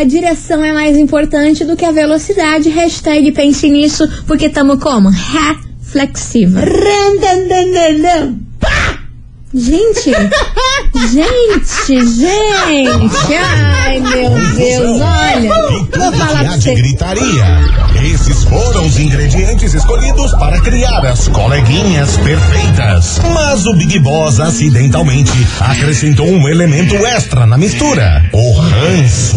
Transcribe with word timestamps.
a 0.00 0.04
direção 0.04 0.64
é 0.64 0.72
mais 0.72 0.96
importante 0.96 1.62
do 1.62 1.76
que 1.76 1.84
a 1.84 1.92
velocidade. 1.92 2.70
Hashtag 2.70 3.32
pense 3.32 3.68
nisso, 3.68 4.08
porque 4.26 4.48
tamo 4.48 4.78
como? 4.78 5.10
Reflexiva. 5.10 6.62
Gente, 9.52 10.12
gente, 11.12 12.06
gente, 12.06 13.34
ai 13.34 13.98
meu 13.98 14.30
Deus, 14.54 15.00
olha, 15.02 15.50
vou 15.92 16.12
falar 16.12 16.44
pra 16.44 16.56
de 16.56 16.62
você. 16.62 16.74
gritaria. 16.76 17.44
Esses 18.00 18.44
foram 18.44 18.86
os 18.86 18.96
ingredientes 18.96 19.74
escolhidos 19.74 20.30
para 20.36 20.60
criar 20.60 21.04
as 21.04 21.26
coleguinhas 21.28 22.16
perfeitas. 22.18 23.20
Mas 23.34 23.66
o 23.66 23.74
Big 23.74 23.98
Boss 23.98 24.38
acidentalmente 24.38 25.32
acrescentou 25.58 26.28
um 26.28 26.48
elemento 26.48 26.94
extra 26.94 27.44
na 27.44 27.58
mistura: 27.58 28.24
o 28.32 28.52
ranço. 28.52 29.36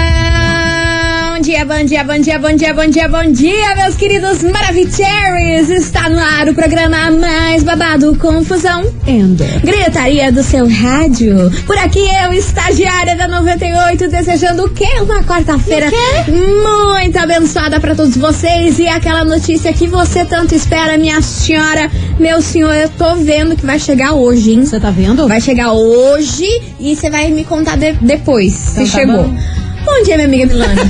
dia, 1.51 1.65
bom 1.65 1.83
dia, 1.83 2.03
bom 2.03 2.17
dia, 2.19 2.39
bom 2.39 2.55
dia, 2.55 2.73
bom 2.73 2.87
dia, 2.87 3.07
bom 3.09 3.31
dia, 3.31 3.75
meus 3.75 3.95
queridos 3.95 4.41
Maravicheries! 4.41 5.69
Está 5.69 6.07
no 6.09 6.17
ar 6.17 6.47
o 6.47 6.53
programa 6.53 7.11
mais 7.11 7.61
babado 7.63 8.15
Confusão 8.17 8.81
Enda. 9.05 9.45
Gritaria 9.61 10.31
do 10.31 10.43
seu 10.43 10.65
rádio. 10.69 11.51
Por 11.65 11.77
aqui 11.77 11.99
eu, 12.23 12.31
estagiária 12.33 13.17
da 13.17 13.27
98, 13.27 14.07
desejando 14.09 14.63
o 14.65 14.69
quê? 14.69 14.87
Uma 15.01 15.23
quarta-feira 15.23 15.87
muito 16.27 17.17
abençoada 17.17 17.79
pra 17.79 17.95
todos 17.95 18.15
vocês 18.15 18.79
e 18.79 18.87
aquela 18.87 19.25
notícia 19.25 19.73
que 19.73 19.87
você 19.87 20.23
tanto 20.23 20.55
espera, 20.55 20.97
minha 20.97 21.21
senhora, 21.21 21.91
meu 22.19 22.41
senhor, 22.41 22.73
eu 22.73 22.87
tô 22.89 23.15
vendo 23.15 23.55
que 23.57 23.65
vai 23.65 23.77
chegar 23.79 24.13
hoje, 24.13 24.53
hein? 24.53 24.65
Você 24.65 24.79
tá 24.79 24.89
vendo? 24.89 25.27
Vai 25.27 25.41
chegar 25.41 25.73
hoje 25.73 26.45
e 26.79 26.95
você 26.95 27.09
vai 27.09 27.29
me 27.29 27.43
contar 27.43 27.75
de- 27.77 27.93
depois 27.93 28.71
Então 28.71 28.85
se 28.85 28.91
tá 28.91 28.99
chegou. 28.99 29.23
bom. 29.23 29.60
Bom 29.85 30.03
dia, 30.03 30.15
minha 30.15 30.27
amiga 30.27 30.45
Milana. 30.45 30.81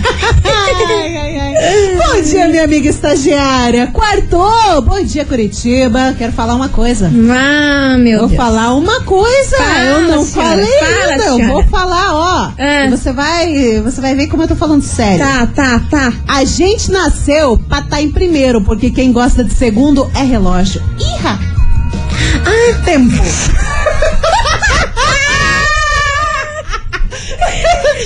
Ai, 0.44 1.18
ai, 1.18 1.38
ai. 1.40 1.52
Bom 2.16 2.22
dia, 2.22 2.48
minha 2.48 2.64
amiga 2.64 2.90
estagiária. 2.90 3.88
Quartou. 3.88 4.82
Bom 4.82 5.04
dia, 5.04 5.26
Curitiba. 5.26 6.14
Quero 6.18 6.32
falar 6.34 6.56
uma 6.56 6.70
coisa. 6.70 7.08
ah, 7.10 7.98
meu 7.98 8.20
Vou 8.20 8.28
Deus. 8.30 8.38
falar 8.38 8.74
uma 8.74 9.02
coisa. 9.02 9.58
Fala, 9.58 9.80
eu 9.86 10.02
não 10.02 10.26
senhora, 10.26 10.50
falei 10.50 10.66
fala, 10.80 11.12
ainda. 11.12 11.24
Eu 11.24 11.36
senhora. 11.36 11.54
vou 11.54 11.64
falar, 11.66 12.14
ó. 12.16 12.52
Ah. 12.58 12.90
Você 12.90 13.12
vai, 13.14 13.82
você 13.84 14.02
vai 14.02 14.16
ver 14.16 14.28
como 14.28 14.44
eu 14.44 14.48
tô 14.48 14.56
falando 14.56 14.82
sério. 14.82 15.20
Tá, 15.20 15.48
tá, 15.48 15.82
tá. 15.90 16.14
A 16.28 16.44
gente 16.44 16.92
nasceu 16.92 17.58
pra 17.58 17.80
estar 17.80 18.02
em 18.02 18.12
primeiro, 18.12 18.62
porque 18.62 18.90
quem 18.92 19.12
gosta 19.12 19.44
de 19.44 19.54
segundo 19.54 20.10
é 20.16 20.24
relógio. 20.24 20.82
Irra! 21.00 21.40
Ah, 22.46 22.82
tempo. 22.86 23.14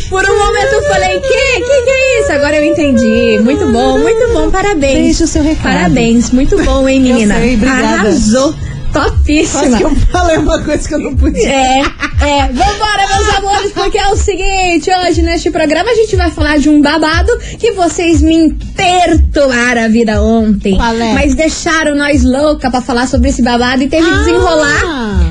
Por 0.09 0.23
um 0.23 0.37
momento 0.37 0.73
eu 0.73 0.83
falei, 0.83 1.19
que? 1.19 1.27
Que 1.61 1.81
que 1.83 1.89
é 1.89 2.21
isso? 2.21 2.31
Agora 2.33 2.55
eu 2.57 2.63
entendi. 2.65 3.39
Muito 3.43 3.65
bom, 3.71 3.97
muito 3.99 4.33
bom. 4.33 4.49
Parabéns. 4.49 5.03
Deixa 5.05 5.23
o 5.23 5.27
seu 5.27 5.43
recado. 5.43 5.63
Parabéns, 5.75 6.31
muito 6.31 6.61
bom, 6.63 6.87
hein, 6.87 6.99
menina? 6.99 7.35
sei, 7.35 7.55
obrigada. 7.55 7.87
Arrasou. 7.87 8.53
Topíssima. 8.93 9.61
Quase 9.61 9.77
que 9.77 9.83
eu 9.83 9.95
falei 10.09 10.37
uma 10.37 10.61
coisa 10.63 10.87
que 10.87 10.93
eu 10.93 10.99
não 10.99 11.15
podia. 11.17 11.49
É, 11.49 11.79
é. 11.81 12.47
Vambora, 12.47 13.07
meus 13.09 13.35
amores, 13.37 13.71
porque 13.73 13.97
é 13.97 14.07
o 14.07 14.15
seguinte: 14.15 14.89
hoje 14.89 15.21
neste 15.21 15.51
programa 15.51 15.91
a 15.91 15.95
gente 15.95 16.15
vai 16.15 16.31
falar 16.31 16.57
de 16.59 16.69
um 16.69 16.81
babado 16.81 17.37
que 17.59 17.73
vocês 17.73 18.21
me 18.21 18.53
perturbaram 18.73 19.83
a 19.83 19.87
vida 19.89 20.21
ontem. 20.21 20.77
Qual 20.77 20.95
é? 20.95 21.13
Mas 21.13 21.35
deixaram 21.35 21.93
nós 21.93 22.23
louca 22.23 22.71
pra 22.71 22.79
falar 22.79 23.05
sobre 23.07 23.29
esse 23.29 23.41
babado 23.41 23.83
e 23.83 23.89
teve 23.89 24.07
Ah. 24.09 24.17
desenrolar. 24.19 24.81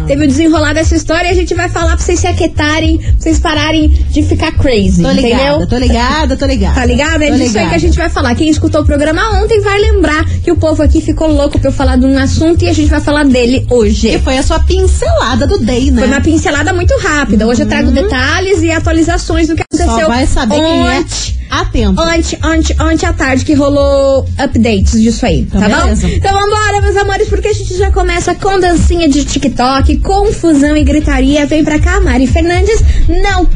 Teve 0.07 0.25
o 0.25 0.29
desenrolar 0.29 0.75
dessa 0.75 0.95
história 0.95 1.29
e 1.29 1.31
a 1.31 1.35
gente 1.35 1.55
vai 1.55 1.69
falar 1.69 1.97
pra 1.97 2.05
vocês 2.05 2.21
se 2.21 2.27
aquietarem, 2.27 2.99
pra 2.99 3.13
vocês 3.19 3.39
pararem 3.39 3.89
de 3.89 4.23
ficar 4.23 4.53
crazy. 4.53 5.03
Tô 5.03 5.11
ligada, 5.11 5.43
entendeu? 5.43 5.67
tô 5.67 5.79
ligada, 5.79 6.37
tô 6.37 6.47
ligada. 6.47 6.75
Tá 6.75 6.85
ligado? 6.85 7.23
É 7.23 7.29
Tô 7.29 7.33
disso 7.35 7.43
aí 7.43 7.49
ligada. 7.49 7.69
que 7.71 7.75
a 7.75 7.79
gente 7.79 7.97
vai 7.97 8.09
falar. 8.11 8.35
Quem 8.35 8.49
escutou 8.51 8.83
o 8.83 8.85
programa 8.85 9.23
ontem 9.43 9.61
vai 9.61 9.79
lembrar 9.81 10.25
que 10.43 10.53
o 10.53 10.57
povo 10.57 10.83
aqui 10.83 11.01
ficou 11.01 11.29
louco 11.33 11.59
pra 11.59 11.69
eu 11.71 11.73
falar 11.73 11.97
de 11.97 12.05
um 12.05 12.19
assunto 12.19 12.63
e 12.65 12.69
a 12.69 12.73
gente 12.75 12.91
vai 12.91 13.01
falar 13.01 13.25
dele 13.25 13.67
hoje. 13.71 14.11
Que 14.11 14.19
foi 14.19 14.37
a 14.37 14.43
sua 14.43 14.61
pincelada 14.61 15.47
do 15.47 15.59
day, 15.59 15.91
né? 15.91 16.01
Foi 16.03 16.09
uma 16.09 16.21
pincelada 16.21 16.73
muito 16.75 16.95
rápida. 16.99 17.47
Hoje 17.47 17.63
eu 17.63 17.67
trago 17.69 17.91
detalhes 17.91 18.63
e 18.63 18.71
atualizações 18.71 19.49
do 19.49 19.57
que 19.57 19.63
aconteceu 19.63 20.01
Só 20.01 20.09
vai 20.09 20.27
saber 20.27 20.55
quem 20.57 20.87
é 20.87 20.99
ontem. 21.01 21.35
a 21.51 21.65
tempo. 21.65 22.01
Ontem, 22.03 22.39
ontem, 22.45 22.77
ontem 22.81 23.07
à 23.07 23.13
tarde 23.13 23.45
que 23.45 23.55
rolou 23.55 24.27
updates 24.39 25.01
disso 25.01 25.25
aí, 25.25 25.41
Então, 25.41 25.61
tá 25.61 25.69
bom? 25.69 25.93
Então 25.93 26.33
vambora, 26.41 26.81
meus 26.83 26.97
amores, 26.97 27.29
porque 27.29 27.49
a 27.49 27.53
gente 27.53 27.75
já 27.77 27.91
começa 27.91 28.35
com 28.35 28.59
dancinha 28.61 29.09
de 29.09 29.25
TikTok, 29.25 29.94
confusão 29.99 30.77
e 30.77 30.84
gritaria. 30.84 31.47
Vem 31.47 31.65
pra 31.65 31.78
cá, 31.78 32.00
Mari 32.00 32.27
Fernandes. 32.27 32.82
Não, 33.09 33.49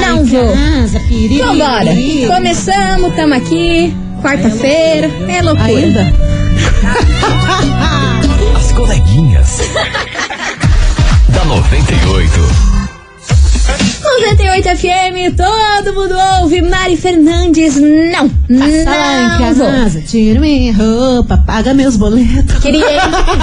não 0.00 0.24
vou. 0.24 0.52
piriri. 1.08 1.38
Vambora. 1.38 1.90
Começamos, 2.26 3.14
tamo 3.14 3.34
aqui. 3.34 3.94
Quarta-feira. 4.22 5.10
É 5.28 5.42
loucura. 5.42 5.68
Ainda? 5.68 6.12
As 8.56 8.72
coleguinhas. 8.72 9.60
da 11.28 11.44
98. 11.44 12.69
98 14.70 14.76
FM, 14.76 15.36
todo 15.36 15.94
mundo 15.94 16.14
ouve. 16.40 16.62
Mari 16.62 16.96
Fernandes, 16.96 17.76
não. 17.76 18.30
Em 18.48 18.84
não 18.84 19.38
casa, 19.38 20.00
tira 20.06 20.38
minha 20.40 20.72
roupa, 20.72 21.36
paga 21.38 21.74
meus 21.74 21.96
boletos. 21.96 22.58
Queria, 22.60 22.84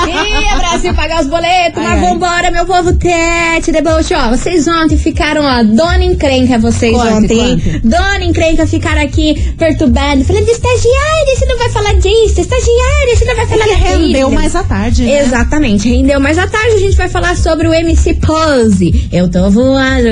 queria 0.06 0.56
Brasil 0.58 0.94
pagar 0.94 1.22
os 1.22 1.28
boletos, 1.28 1.78
Ai, 1.78 1.84
mas 1.84 2.04
ai. 2.04 2.10
vambora, 2.10 2.52
meu 2.52 2.66
povo 2.66 2.94
tete, 2.94 3.72
deboche. 3.72 4.14
Ó, 4.14 4.30
vocês 4.30 4.68
ontem 4.68 4.98
ficaram, 4.98 5.44
ó, 5.44 5.64
dona 5.64 6.04
encrenca 6.04 6.58
vocês 6.60 6.96
ontem, 6.96 7.38
conte. 7.60 7.80
Dona 7.84 8.24
encrenca 8.24 8.66
ficaram 8.66 9.02
aqui 9.02 9.54
perturbando, 9.58 10.24
falando, 10.24 10.48
estagiária, 10.48 11.36
você 11.38 11.46
não 11.46 11.58
vai 11.58 11.70
falar 11.70 11.94
disso, 11.94 12.40
estagiária, 12.42 13.16
você 13.18 13.26
não 13.26 13.36
vai 13.36 13.48
falar 13.48 13.64
Que 13.66 13.70
daquilo. 13.76 14.02
rendeu 14.08 14.30
mais 14.32 14.56
à 14.56 14.64
tarde, 14.64 15.04
né? 15.04 15.20
Exatamente, 15.22 15.90
rendeu. 15.90 16.20
Mas 16.20 16.38
à 16.38 16.48
tarde 16.48 16.76
a 16.76 16.80
gente 16.80 16.96
vai 16.96 17.10
falar 17.10 17.36
sobre 17.36 17.68
o 17.68 17.74
MC 17.74 18.14
Pose. 18.16 19.10
Eu 19.12 19.30
tô 19.30 19.50
voando 19.50 20.08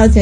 alto. 0.00 0.20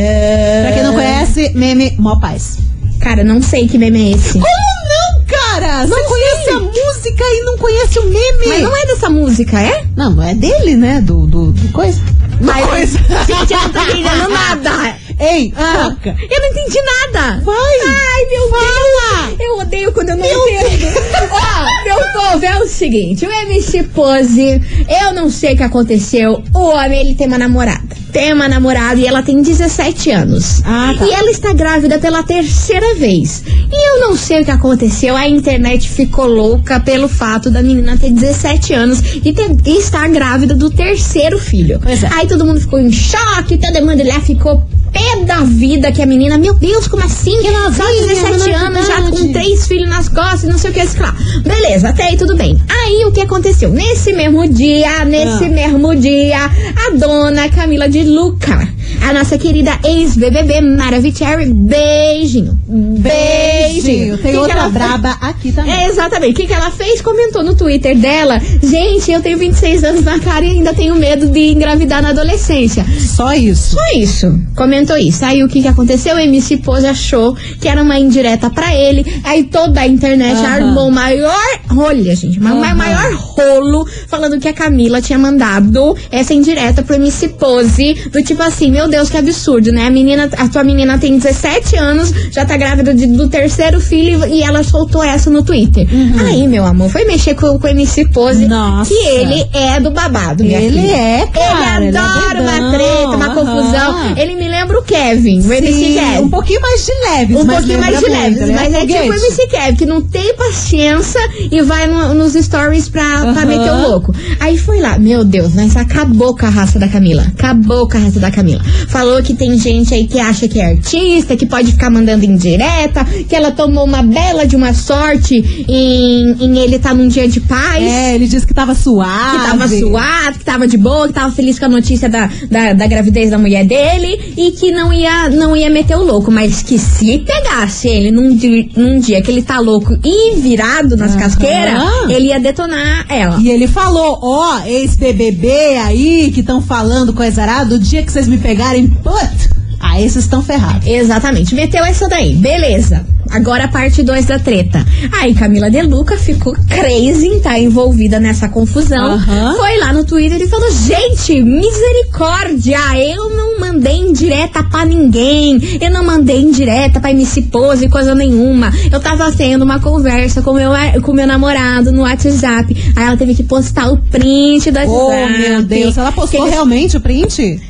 Pra 0.62 0.72
quem 0.72 0.82
não 0.82 0.94
conhece, 0.94 1.52
meme 1.54 1.94
Mó 1.98 2.16
Paz. 2.20 2.58
Cara, 3.00 3.22
não 3.24 3.40
sei 3.40 3.68
que 3.68 3.78
meme 3.78 4.12
é 4.12 4.16
esse. 4.16 4.32
Como 4.32 4.44
não, 4.44 5.24
cara? 5.26 5.86
Você 5.86 6.02
conhece 6.02 6.50
a 6.50 6.60
música 6.60 7.24
e 7.24 7.44
não 7.44 7.58
conhece 7.58 7.98
o 7.98 8.04
meme? 8.04 8.46
Mas 8.46 8.62
não 8.62 8.76
é 8.76 8.86
dessa 8.86 9.08
música, 9.08 9.60
é? 9.60 9.84
Não, 9.96 10.10
não 10.12 10.22
é 10.22 10.34
dele, 10.34 10.76
né? 10.76 11.00
Do, 11.00 11.26
do, 11.26 11.52
do 11.52 11.72
coisa. 11.72 12.00
Mas, 12.40 12.66
coisa. 12.66 12.98
gente, 13.26 13.52
eu 13.52 13.60
não 13.60 13.70
tô 13.70 13.80
entendendo 13.80 14.28
nada. 14.30 14.97
Ei, 15.20 15.52
Ah, 15.56 15.90
foca. 15.90 16.16
eu 16.30 16.40
não 16.40 16.48
entendi 16.48 16.78
nada. 17.12 17.40
Vai. 17.44 17.54
Ai, 17.56 18.26
meu 18.30 18.48
Fala. 18.48 19.26
Deus. 19.28 19.40
Eu 19.40 19.58
odeio 19.58 19.92
quando 19.92 20.10
eu 20.10 20.16
não 20.16 20.24
entendo. 20.26 20.86
Ó, 21.30 21.84
meu 21.84 21.96
povo, 22.12 22.44
é 22.44 22.58
o 22.58 22.66
seguinte. 22.66 23.26
O 23.26 23.30
MC 23.32 23.82
Pose, 23.84 24.60
eu 25.02 25.12
não 25.12 25.30
sei 25.30 25.54
o 25.54 25.56
que 25.56 25.62
aconteceu. 25.62 26.42
O 26.54 26.58
homem, 26.70 27.00
ele 27.00 27.14
tem 27.14 27.26
uma 27.26 27.38
namorada. 27.38 27.82
Tem 28.12 28.32
uma 28.32 28.48
namorada 28.48 28.98
e 29.00 29.06
ela 29.06 29.22
tem 29.22 29.42
17 29.42 30.10
anos. 30.10 30.62
Ah, 30.64 30.94
tá. 30.98 31.04
E 31.06 31.10
ela 31.12 31.30
está 31.30 31.52
grávida 31.52 31.98
pela 31.98 32.22
terceira 32.22 32.94
vez. 32.94 33.42
E 33.46 33.88
eu 33.94 34.00
não 34.00 34.16
sei 34.16 34.40
o 34.42 34.44
que 34.44 34.50
aconteceu. 34.50 35.16
A 35.16 35.28
internet 35.28 35.88
ficou 35.88 36.26
louca 36.26 36.80
pelo 36.80 37.08
fato 37.08 37.50
da 37.50 37.62
menina 37.62 37.98
ter 37.98 38.10
17 38.10 38.72
anos 38.72 39.00
e, 39.24 39.32
ter, 39.32 39.50
e 39.66 39.78
estar 39.78 40.08
grávida 40.08 40.54
do 40.54 40.70
terceiro 40.70 41.38
filho. 41.38 41.80
É. 41.84 42.14
Aí 42.18 42.26
todo 42.26 42.44
mundo 42.46 42.60
ficou 42.60 42.78
em 42.78 42.90
choque, 42.90 43.58
todo 43.58 43.84
mundo 43.84 44.02
lá 44.06 44.20
ficou 44.20 44.62
pé 44.98 45.24
da 45.24 45.40
vida 45.42 45.92
que 45.92 46.02
a 46.02 46.06
menina, 46.06 46.36
meu 46.38 46.54
Deus, 46.54 46.88
como 46.88 47.04
assim? 47.04 47.40
Que 47.40 47.50
novinha, 47.50 47.72
Só 47.72 47.84
17 47.86 48.22
menor 48.24 48.44
de 48.44 48.50
anos, 48.52 48.86
já 48.86 49.02
com 49.02 49.32
três 49.32 49.66
filhos 49.66 49.88
nas 49.88 50.08
costas, 50.08 50.44
não 50.44 50.58
sei 50.58 50.70
o 50.70 50.74
que, 50.74 50.86
sei 50.86 51.00
lá. 51.00 51.14
Beleza, 51.42 51.88
até 51.90 52.04
aí 52.04 52.16
tudo 52.16 52.36
bem. 52.36 52.56
Aí 52.68 53.04
o 53.04 53.12
que 53.12 53.20
aconteceu? 53.20 53.70
Nesse 53.70 54.12
mesmo 54.12 54.46
dia, 54.48 55.04
nesse 55.04 55.44
Ah. 55.44 55.48
mesmo 55.48 55.94
dia, 55.94 56.38
a 56.86 56.90
dona 56.96 57.48
Camila 57.48 57.88
de 57.88 58.02
Luca, 58.04 58.68
a 59.02 59.12
nossa 59.12 59.36
querida 59.38 59.78
ex-BBB 59.84 60.60
Maravicherry, 60.60 61.52
beijinho. 61.52 62.58
Beijinho. 62.68 64.16
Tem 64.18 64.26
Que 64.26 64.32
que 64.32 64.36
outra 64.38 64.62
fez? 64.62 64.72
braba 64.72 65.10
aqui 65.20 65.52
também. 65.52 65.72
É, 65.72 65.88
exatamente. 65.88 66.32
O 66.32 66.34
que, 66.34 66.46
que 66.46 66.52
ela 66.52 66.70
fez? 66.70 67.00
Comentou 67.00 67.42
no 67.42 67.54
Twitter 67.54 67.96
dela. 67.96 68.40
Gente, 68.62 69.10
eu 69.10 69.20
tenho 69.22 69.38
26 69.38 69.84
anos 69.84 70.04
na 70.04 70.18
cara 70.18 70.44
e 70.44 70.50
ainda 70.50 70.74
tenho 70.74 70.94
medo 70.94 71.26
de 71.28 71.52
engravidar 71.52 72.02
na 72.02 72.10
adolescência. 72.10 72.84
Só 72.98 73.32
isso. 73.34 73.76
Só 73.76 73.98
isso. 73.98 74.26
Comentou 74.56 74.96
isso. 74.96 75.24
Aí 75.24 75.42
o 75.42 75.48
que, 75.48 75.62
que 75.62 75.68
aconteceu? 75.68 76.16
O 76.16 76.18
MC 76.18 76.58
Pose 76.58 76.86
achou 76.86 77.34
que 77.60 77.68
era 77.68 77.82
uma 77.82 77.98
indireta 77.98 78.50
pra 78.50 78.74
ele. 78.74 79.04
Aí 79.24 79.44
toda 79.44 79.80
a 79.80 79.86
internet 79.86 80.36
Aham. 80.38 80.46
armou 80.54 80.88
o 80.88 80.92
maior. 80.92 81.34
Olha, 81.76 82.14
gente, 82.14 82.38
Aham. 82.40 82.74
maior 82.74 83.12
rolo 83.14 83.86
falando 84.08 84.38
que 84.38 84.48
a 84.48 84.52
Camila 84.52 85.00
tinha 85.00 85.18
mandado 85.18 85.96
essa 86.10 86.34
indireta 86.34 86.82
pro 86.82 86.94
MC 86.96 87.28
Pose. 87.30 87.94
Do 88.12 88.22
tipo 88.22 88.42
assim, 88.42 88.77
meu 88.78 88.88
Deus, 88.88 89.10
que 89.10 89.16
absurdo, 89.16 89.72
né? 89.72 89.86
A 89.86 89.90
menina, 89.90 90.28
a 90.36 90.48
tua 90.48 90.62
menina 90.62 90.96
tem 90.98 91.18
17 91.18 91.74
anos, 91.76 92.12
já 92.30 92.44
tá 92.44 92.56
grávida 92.56 92.94
de- 92.94 93.06
do 93.08 93.28
terceiro 93.28 93.80
filho 93.80 94.24
e 94.26 94.40
ela 94.42 94.62
soltou 94.62 95.02
essa 95.02 95.28
no 95.28 95.42
Twitter. 95.42 95.84
Aí, 96.28 96.46
meu 96.46 96.64
amor, 96.64 96.88
foi 96.88 97.04
mexer 97.04 97.34
com, 97.34 97.58
com 97.58 97.66
o 97.66 97.70
MC 97.70 98.06
Pose, 98.10 98.44
Uhum. 98.44 98.48
Nossa. 98.50 98.88
que 98.94 99.00
ele 99.00 99.44
é 99.52 99.80
do 99.80 99.90
babado, 99.90 100.44
minha 100.44 100.60
Ele 100.60 100.80
filha. 100.80 100.92
é, 100.96 101.26
cara, 101.26 101.78
Ele 101.84 101.88
ele 101.88 101.96
é 101.96 102.00
adora 102.00 102.40
uma 102.40 102.70
treta, 102.70 103.08
uma 103.16 103.26
aham. 103.26 103.34
confusão. 103.34 104.16
Ele 104.16 104.34
me 104.36 104.48
lembra 104.48 104.78
o 104.78 104.82
Kevin, 104.82 105.40
o 105.40 105.52
MC 105.52 105.72
Sim, 105.72 105.94
Kevin. 105.94 106.22
um 106.22 106.30
pouquinho 106.30 106.60
mais 106.60 106.86
de 106.86 106.92
leves, 107.10 107.36
Um 107.36 107.46
pouquinho 107.46 107.80
mais 107.80 107.98
de 107.98 108.04
leves, 108.06 108.28
muito, 108.38 108.42
ele 108.42 108.52
mas 108.52 108.74
é 108.74 108.80
tipo 108.86 108.92
o. 109.10 109.12
MC 109.12 109.46
Kevin, 109.48 109.76
que 109.76 109.86
não 109.86 110.02
tem 110.02 110.34
paciência 110.36 111.20
e 111.50 111.60
vai 111.62 111.88
no- 111.88 112.14
nos 112.14 112.34
stories 112.34 112.88
pra, 112.88 113.02
pra 113.02 113.30
Aham. 113.42 113.44
meter 113.46 113.70
o 113.72 113.88
louco. 113.88 114.14
Aí 114.38 114.56
foi 114.56 114.80
lá, 114.80 114.96
meu 115.00 115.24
Deus, 115.24 115.52
mas 115.54 115.76
acabou 115.76 116.36
com 116.36 116.46
a 116.46 116.48
raça 116.50 116.78
da 116.78 116.86
Camila. 116.86 117.26
Acabou 117.36 117.88
com 117.88 117.96
a 117.96 118.00
raça 118.00 118.20
da 118.20 118.30
Camila. 118.30 118.62
Falou 118.88 119.22
que 119.22 119.34
tem 119.34 119.58
gente 119.58 119.92
aí 119.94 120.06
que 120.06 120.18
acha 120.18 120.48
que 120.48 120.60
é 120.60 120.66
artista, 120.70 121.36
que 121.36 121.46
pode 121.46 121.72
ficar 121.72 121.90
mandando 121.90 122.24
indireta, 122.24 123.04
que 123.28 123.34
ela 123.34 123.50
tomou 123.50 123.84
uma 123.84 124.02
bela 124.02 124.46
de 124.46 124.56
uma 124.56 124.72
sorte 124.74 125.64
em, 125.68 126.32
em 126.40 126.58
ele 126.58 126.76
estar 126.76 126.94
num 126.94 127.08
dia 127.08 127.28
de 127.28 127.40
paz. 127.40 127.82
É, 127.82 128.14
ele 128.14 128.26
disse 128.26 128.46
que 128.46 128.54
tava 128.54 128.74
suave. 128.74 129.38
Que 129.38 129.44
tava 129.50 129.68
suado, 129.68 130.38
que 130.38 130.44
tava 130.44 130.66
de 130.68 130.76
boa, 130.76 131.06
que 131.08 131.14
tava 131.14 131.32
feliz 131.32 131.58
com 131.58 131.64
a 131.66 131.68
notícia 131.68 132.08
da, 132.08 132.30
da, 132.50 132.72
da 132.72 132.86
gravidez 132.86 133.30
da 133.30 133.38
mulher 133.38 133.64
dele 133.64 134.32
e 134.36 134.52
que 134.52 134.70
não 134.70 134.92
ia, 134.92 135.28
não 135.30 135.56
ia 135.56 135.68
meter 135.70 135.96
o 135.96 136.02
louco, 136.02 136.30
mas 136.30 136.62
que 136.62 136.78
se 136.78 137.18
pegasse 137.18 137.88
ele 137.88 138.10
num, 138.10 138.34
di- 138.34 138.70
num 138.76 138.98
dia 139.00 139.20
que 139.22 139.30
ele 139.30 139.42
tá 139.42 139.58
louco 139.60 139.96
e 140.04 140.36
virado 140.36 140.96
nas 140.96 141.12
Aham. 141.12 141.20
casqueiras, 141.20 141.82
ele 142.08 142.28
ia 142.28 142.40
detonar 142.40 143.06
ela. 143.08 143.38
E 143.40 143.50
ele 143.50 143.66
falou, 143.66 144.18
ó, 144.22 144.60
ex-BBB 144.66 145.48
aí, 145.78 146.30
que 146.32 146.40
estão 146.40 146.60
falando 146.60 147.12
coisa 147.12 147.42
arada, 147.42 147.74
o 147.74 147.78
dia 147.78 148.02
que 148.02 148.10
vocês 148.12 148.26
me 148.28 148.38
pegarem, 148.58 148.88
put, 148.88 149.48
aí 149.78 150.02
vocês 150.10 150.24
estão 150.24 150.42
ferrados. 150.42 150.84
Exatamente, 150.84 151.54
meteu 151.54 151.84
essa 151.84 152.08
daí, 152.08 152.34
beleza. 152.34 153.06
Agora 153.30 153.64
a 153.64 153.68
parte 153.68 154.02
2 154.02 154.24
da 154.24 154.38
treta. 154.38 154.84
Aí 155.20 155.34
Camila 155.34 155.70
De 155.70 155.82
Luca 155.82 156.16
ficou 156.16 156.54
crazy 156.66 157.26
em 157.26 157.36
estar 157.36 157.58
envolvida 157.58 158.18
nessa 158.18 158.48
confusão. 158.48 159.12
Aham. 159.12 159.54
Foi 159.54 159.76
lá 159.78 159.92
no 159.92 160.02
Twitter 160.02 160.40
e 160.40 160.48
falou: 160.48 160.66
Gente, 160.72 161.42
misericórdia! 161.42 162.78
Eu 162.96 163.28
não 163.28 163.60
mandei 163.60 163.96
indireta 163.98 164.64
pra 164.64 164.86
ninguém. 164.86 165.60
Eu 165.78 165.90
não 165.90 166.02
mandei 166.04 166.40
indireta 166.40 167.00
pra 167.00 167.10
MC 167.10 167.42
Pose, 167.42 167.86
coisa 167.90 168.14
nenhuma. 168.14 168.72
Eu 168.90 168.98
tava 168.98 169.30
tendo 169.30 169.62
uma 169.62 169.78
conversa 169.78 170.40
com 170.40 170.54
meu, 170.54 170.70
com 171.02 171.12
meu 171.12 171.26
namorado 171.26 171.92
no 171.92 172.00
WhatsApp. 172.02 172.74
Aí 172.96 173.04
ela 173.04 173.16
teve 173.18 173.34
que 173.34 173.44
postar 173.44 173.92
o 173.92 173.98
print 173.98 174.70
do 174.70 174.78
Oh, 174.90 175.28
meu 175.28 175.62
Deus, 175.62 175.98
ela 175.98 176.10
postou 176.12 176.40
Que 176.40 176.46
ele- 176.46 176.54
realmente 176.54 176.96
o 176.96 177.00
print? 177.00 177.60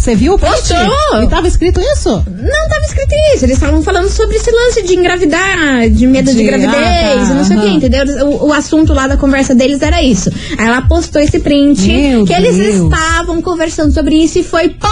Você 0.00 0.14
viu 0.14 0.34
o 0.34 0.38
print? 0.38 0.52
Postou. 0.52 1.22
E 1.22 1.28
tava 1.28 1.46
escrito 1.46 1.80
isso? 1.80 2.08
Não 2.08 2.68
tava 2.68 2.84
escrito 2.86 3.14
isso, 3.34 3.44
eles 3.44 3.56
estavam 3.56 3.82
falando 3.82 4.08
sobre 4.08 4.36
esse 4.36 4.50
lance 4.50 4.82
de 4.82 4.94
engravidar, 4.94 5.90
de 5.90 6.06
medo 6.06 6.30
de, 6.30 6.38
De- 6.38 6.44
gravidez, 6.44 6.74
ah, 6.74 7.26
tá, 7.28 7.34
não 7.34 7.44
sei 7.44 7.56
o 7.56 7.60
que, 7.60 7.68
entendeu? 7.68 8.04
O, 8.26 8.46
o 8.48 8.52
assunto 8.52 8.94
lá 8.94 9.06
da 9.06 9.16
conversa 9.18 9.54
deles 9.54 9.82
era 9.82 10.02
isso. 10.02 10.30
Aí 10.56 10.66
ela 10.66 10.82
postou 10.82 11.20
esse 11.20 11.38
print 11.40 11.86
Meu 11.86 12.24
que 12.24 12.32
eles 12.32 12.56
Deus. 12.56 12.90
estavam 12.92 13.42
conversando 13.42 13.92
sobre 13.92 14.14
isso 14.16 14.38
e 14.38 14.42
foi 14.42 14.70
por 14.70 14.88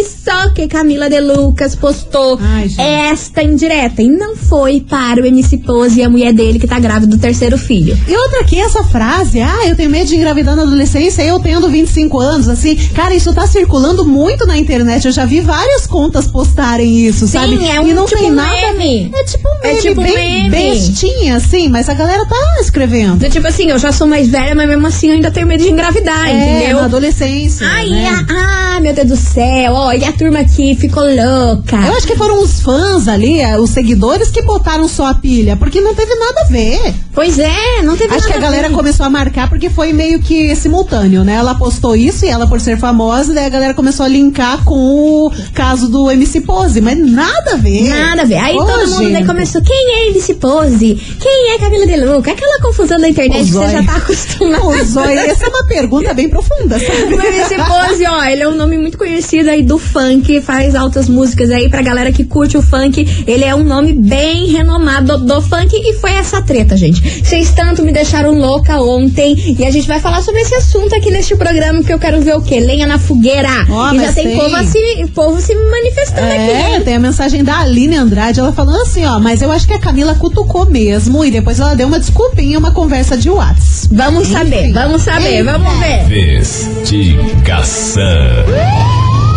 isso 0.00 0.52
que 0.54 0.66
Camila 0.66 1.08
De 1.08 1.20
Lucas 1.20 1.74
postou 1.76 2.38
Ai, 2.42 2.68
esta 2.78 3.42
indireta. 3.42 4.02
E 4.02 4.08
não 4.08 4.36
foi 4.36 4.80
para 4.80 5.22
o 5.22 5.26
MC 5.26 5.58
Pose 5.58 6.00
e 6.00 6.02
a 6.02 6.08
mulher 6.10 6.32
dele 6.32 6.58
que 6.58 6.66
tá 6.66 6.78
grávida 6.80 7.06
do 7.16 7.18
terceiro 7.20 7.56
filho. 7.56 7.96
E 8.08 8.16
outra 8.16 8.40
aqui, 8.40 8.58
essa 8.60 8.82
frase, 8.84 9.40
ah, 9.40 9.66
eu 9.68 9.76
tenho 9.76 9.90
medo 9.90 10.08
de 10.08 10.16
engravidar 10.16 10.56
na 10.56 10.62
adolescência, 10.62 11.22
eu 11.22 11.38
tendo 11.38 11.68
25 11.68 12.18
anos, 12.18 12.48
assim, 12.48 12.74
cara, 12.94 13.14
isso 13.14 13.32
tá 13.32 13.46
circulando 13.46 14.04
muito 14.04 14.46
na 14.48 14.58
internet, 14.58 15.04
eu 15.06 15.12
já 15.12 15.24
vi 15.24 15.40
várias 15.40 15.86
contas 15.86 16.26
postarem 16.26 17.06
isso, 17.06 17.26
Sim, 17.26 17.32
sabe? 17.38 17.66
é 17.68 17.80
um 17.80 17.86
e 17.86 17.92
não 17.94 18.06
tipo 18.06 18.20
tem 18.20 18.30
nada. 18.32 18.50
meme. 18.72 19.12
É 19.14 19.24
tipo 19.24 19.48
um 19.48 19.54
É 19.62 19.68
meme, 19.68 19.80
tipo 19.80 20.02
bem 20.02 20.48
meme. 20.50 20.50
bestinha, 20.74 21.36
assim, 21.36 21.68
mas 21.68 21.88
a 21.88 21.94
galera 21.94 22.24
tá 22.26 22.36
escrevendo. 22.60 23.16
Do 23.18 23.30
tipo 23.30 23.46
assim, 23.46 23.70
eu 23.70 23.78
já 23.78 23.92
sou 23.92 24.06
mais 24.06 24.28
velha, 24.28 24.54
mas 24.54 24.68
mesmo 24.68 24.86
assim 24.86 25.08
eu 25.08 25.14
ainda 25.14 25.30
tenho 25.30 25.46
medo 25.46 25.62
de 25.62 25.70
engravidar, 25.70 26.26
é, 26.28 26.32
entendeu? 26.60 26.78
na 26.78 26.84
adolescência. 26.86 27.66
Ai, 27.68 27.88
né? 27.90 28.08
a- 28.08 28.76
ah, 28.76 28.80
meu 28.80 28.92
Deus 28.94 29.08
do 29.08 29.16
céu, 29.16 29.72
ó, 29.74 29.92
e 29.92 30.04
a 30.04 30.12
turma 30.12 30.40
aqui 30.40 30.74
ficou 30.74 31.02
louca. 31.04 31.76
Eu 31.86 31.94
acho 31.96 32.06
que 32.06 32.16
foram 32.16 32.42
os 32.42 32.60
fãs 32.60 33.06
ali, 33.08 33.40
eh, 33.40 33.58
os 33.58 33.70
seguidores, 33.70 34.30
que 34.30 34.42
botaram 34.42 34.88
só 34.88 35.06
a 35.06 35.14
pilha, 35.14 35.56
porque 35.56 35.80
não 35.80 35.94
teve 35.94 36.14
nada 36.14 36.40
a 36.42 36.44
ver. 36.44 36.94
Pois 37.14 37.38
é, 37.38 37.82
não 37.82 37.96
teve 37.96 38.14
Acho 38.14 38.26
que 38.26 38.32
nada 38.34 38.38
a 38.46 38.48
galera 38.50 38.68
ver. 38.68 38.74
começou 38.74 39.04
a 39.04 39.10
marcar 39.10 39.48
porque 39.48 39.68
foi 39.68 39.92
meio 39.92 40.20
que 40.20 40.54
simultâneo, 40.54 41.24
né? 41.24 41.34
Ela 41.34 41.54
postou 41.54 41.96
isso 41.96 42.24
e 42.24 42.28
ela, 42.28 42.46
por 42.46 42.60
ser 42.60 42.78
famosa, 42.78 43.34
daí 43.34 43.46
a 43.46 43.48
galera 43.48 43.74
começou 43.74 44.06
a 44.06 44.08
linkar 44.08 44.37
com 44.64 45.26
o 45.26 45.32
caso 45.52 45.88
do 45.88 46.10
MC 46.10 46.40
Pose, 46.42 46.80
mas 46.80 46.96
nada 46.98 47.54
a 47.54 47.56
ver. 47.56 47.88
Nada 47.88 48.22
a 48.22 48.24
ver. 48.24 48.36
Aí 48.36 48.56
Ô, 48.56 48.64
todo 48.64 48.88
mundo 48.88 49.02
daí 49.02 49.12
gente. 49.14 49.26
começou, 49.26 49.62
quem 49.62 49.90
é 49.94 50.08
MC 50.08 50.34
Pose? 50.34 50.94
Quem 51.20 51.54
é 51.54 51.58
Camila 51.58 51.86
De 51.86 51.96
Luca? 51.96 52.30
Aquela 52.30 52.60
confusão 52.60 53.00
da 53.00 53.08
internet 53.08 53.46
que 53.46 53.52
você 53.52 53.72
já 53.72 53.82
tá 53.82 53.96
acostumado. 53.96 54.66
Ô, 54.66 54.72
essa 54.72 55.46
é 55.46 55.48
uma 55.48 55.64
pergunta 55.64 56.14
bem 56.14 56.28
profunda, 56.28 56.78
sabe? 56.80 57.14
O 57.14 57.20
MC 57.20 57.56
Pose, 57.56 58.06
ó, 58.06 58.24
ele 58.24 58.42
é 58.42 58.48
um 58.48 58.54
nome 58.54 58.78
muito 58.78 58.96
conhecido 58.96 59.50
aí 59.50 59.62
do 59.62 59.78
funk, 59.78 60.40
faz 60.40 60.74
altas 60.74 61.08
músicas 61.08 61.50
aí 61.50 61.68
pra 61.68 61.82
galera 61.82 62.12
que 62.12 62.24
curte 62.24 62.56
o 62.56 62.62
funk. 62.62 63.24
Ele 63.26 63.44
é 63.44 63.54
um 63.54 63.64
nome 63.64 63.92
bem 63.92 64.46
renomado 64.46 65.18
do, 65.18 65.42
funk 65.42 65.74
e 65.74 65.94
foi 65.94 66.12
essa 66.12 66.42
treta, 66.42 66.76
gente. 66.76 67.24
Vocês 67.24 67.50
tanto 67.52 67.82
me 67.82 67.92
deixaram 67.92 68.38
louca 68.38 68.80
ontem 68.80 69.56
e 69.58 69.64
a 69.64 69.70
gente 69.70 69.88
vai 69.88 70.00
falar 70.00 70.22
sobre 70.22 70.40
esse 70.42 70.54
assunto 70.54 70.94
aqui 70.94 71.10
neste 71.10 71.34
programa 71.36 71.82
que 71.82 71.92
eu 71.92 71.98
quero 71.98 72.20
ver 72.20 72.36
o 72.36 72.42
quê? 72.42 72.60
Lenha 72.60 72.86
na 72.86 72.98
fogueira. 72.98 73.66
Ó, 73.70 73.92
e 73.92 73.96
já 73.96 74.02
mas 74.02 74.14
tem, 74.28 74.38
tem. 74.38 74.48
Povo, 74.50 74.56
assim, 74.56 75.06
povo 75.08 75.40
se 75.40 75.54
manifestando 75.54 76.26
aqui, 76.26 76.50
É, 76.50 76.80
tem 76.80 76.96
a 76.96 76.98
mensagem 77.00 77.42
da 77.44 77.58
Aline 77.60 77.96
Andrade, 77.96 78.40
ela 78.40 78.52
falando 78.52 78.80
assim, 78.82 79.04
ó, 79.06 79.18
mas 79.18 79.42
eu 79.42 79.50
acho 79.50 79.66
que 79.66 79.72
a 79.74 79.78
Camila 79.78 80.14
cutucou 80.14 80.66
mesmo 80.66 81.24
e 81.24 81.30
depois 81.30 81.58
ela 81.60 81.74
deu 81.74 81.86
uma 81.88 81.98
desculpinha, 81.98 82.58
uma 82.58 82.72
conversa 82.72 83.16
de 83.16 83.30
Whats. 83.30 83.88
Vamos 83.90 84.28
saber, 84.28 84.64
Enfim. 84.64 84.72
vamos 84.72 85.02
saber, 85.02 85.34
Enfim. 85.40 85.44
vamos 85.44 85.72
ver. 85.78 86.02
Investigação. 86.38 88.02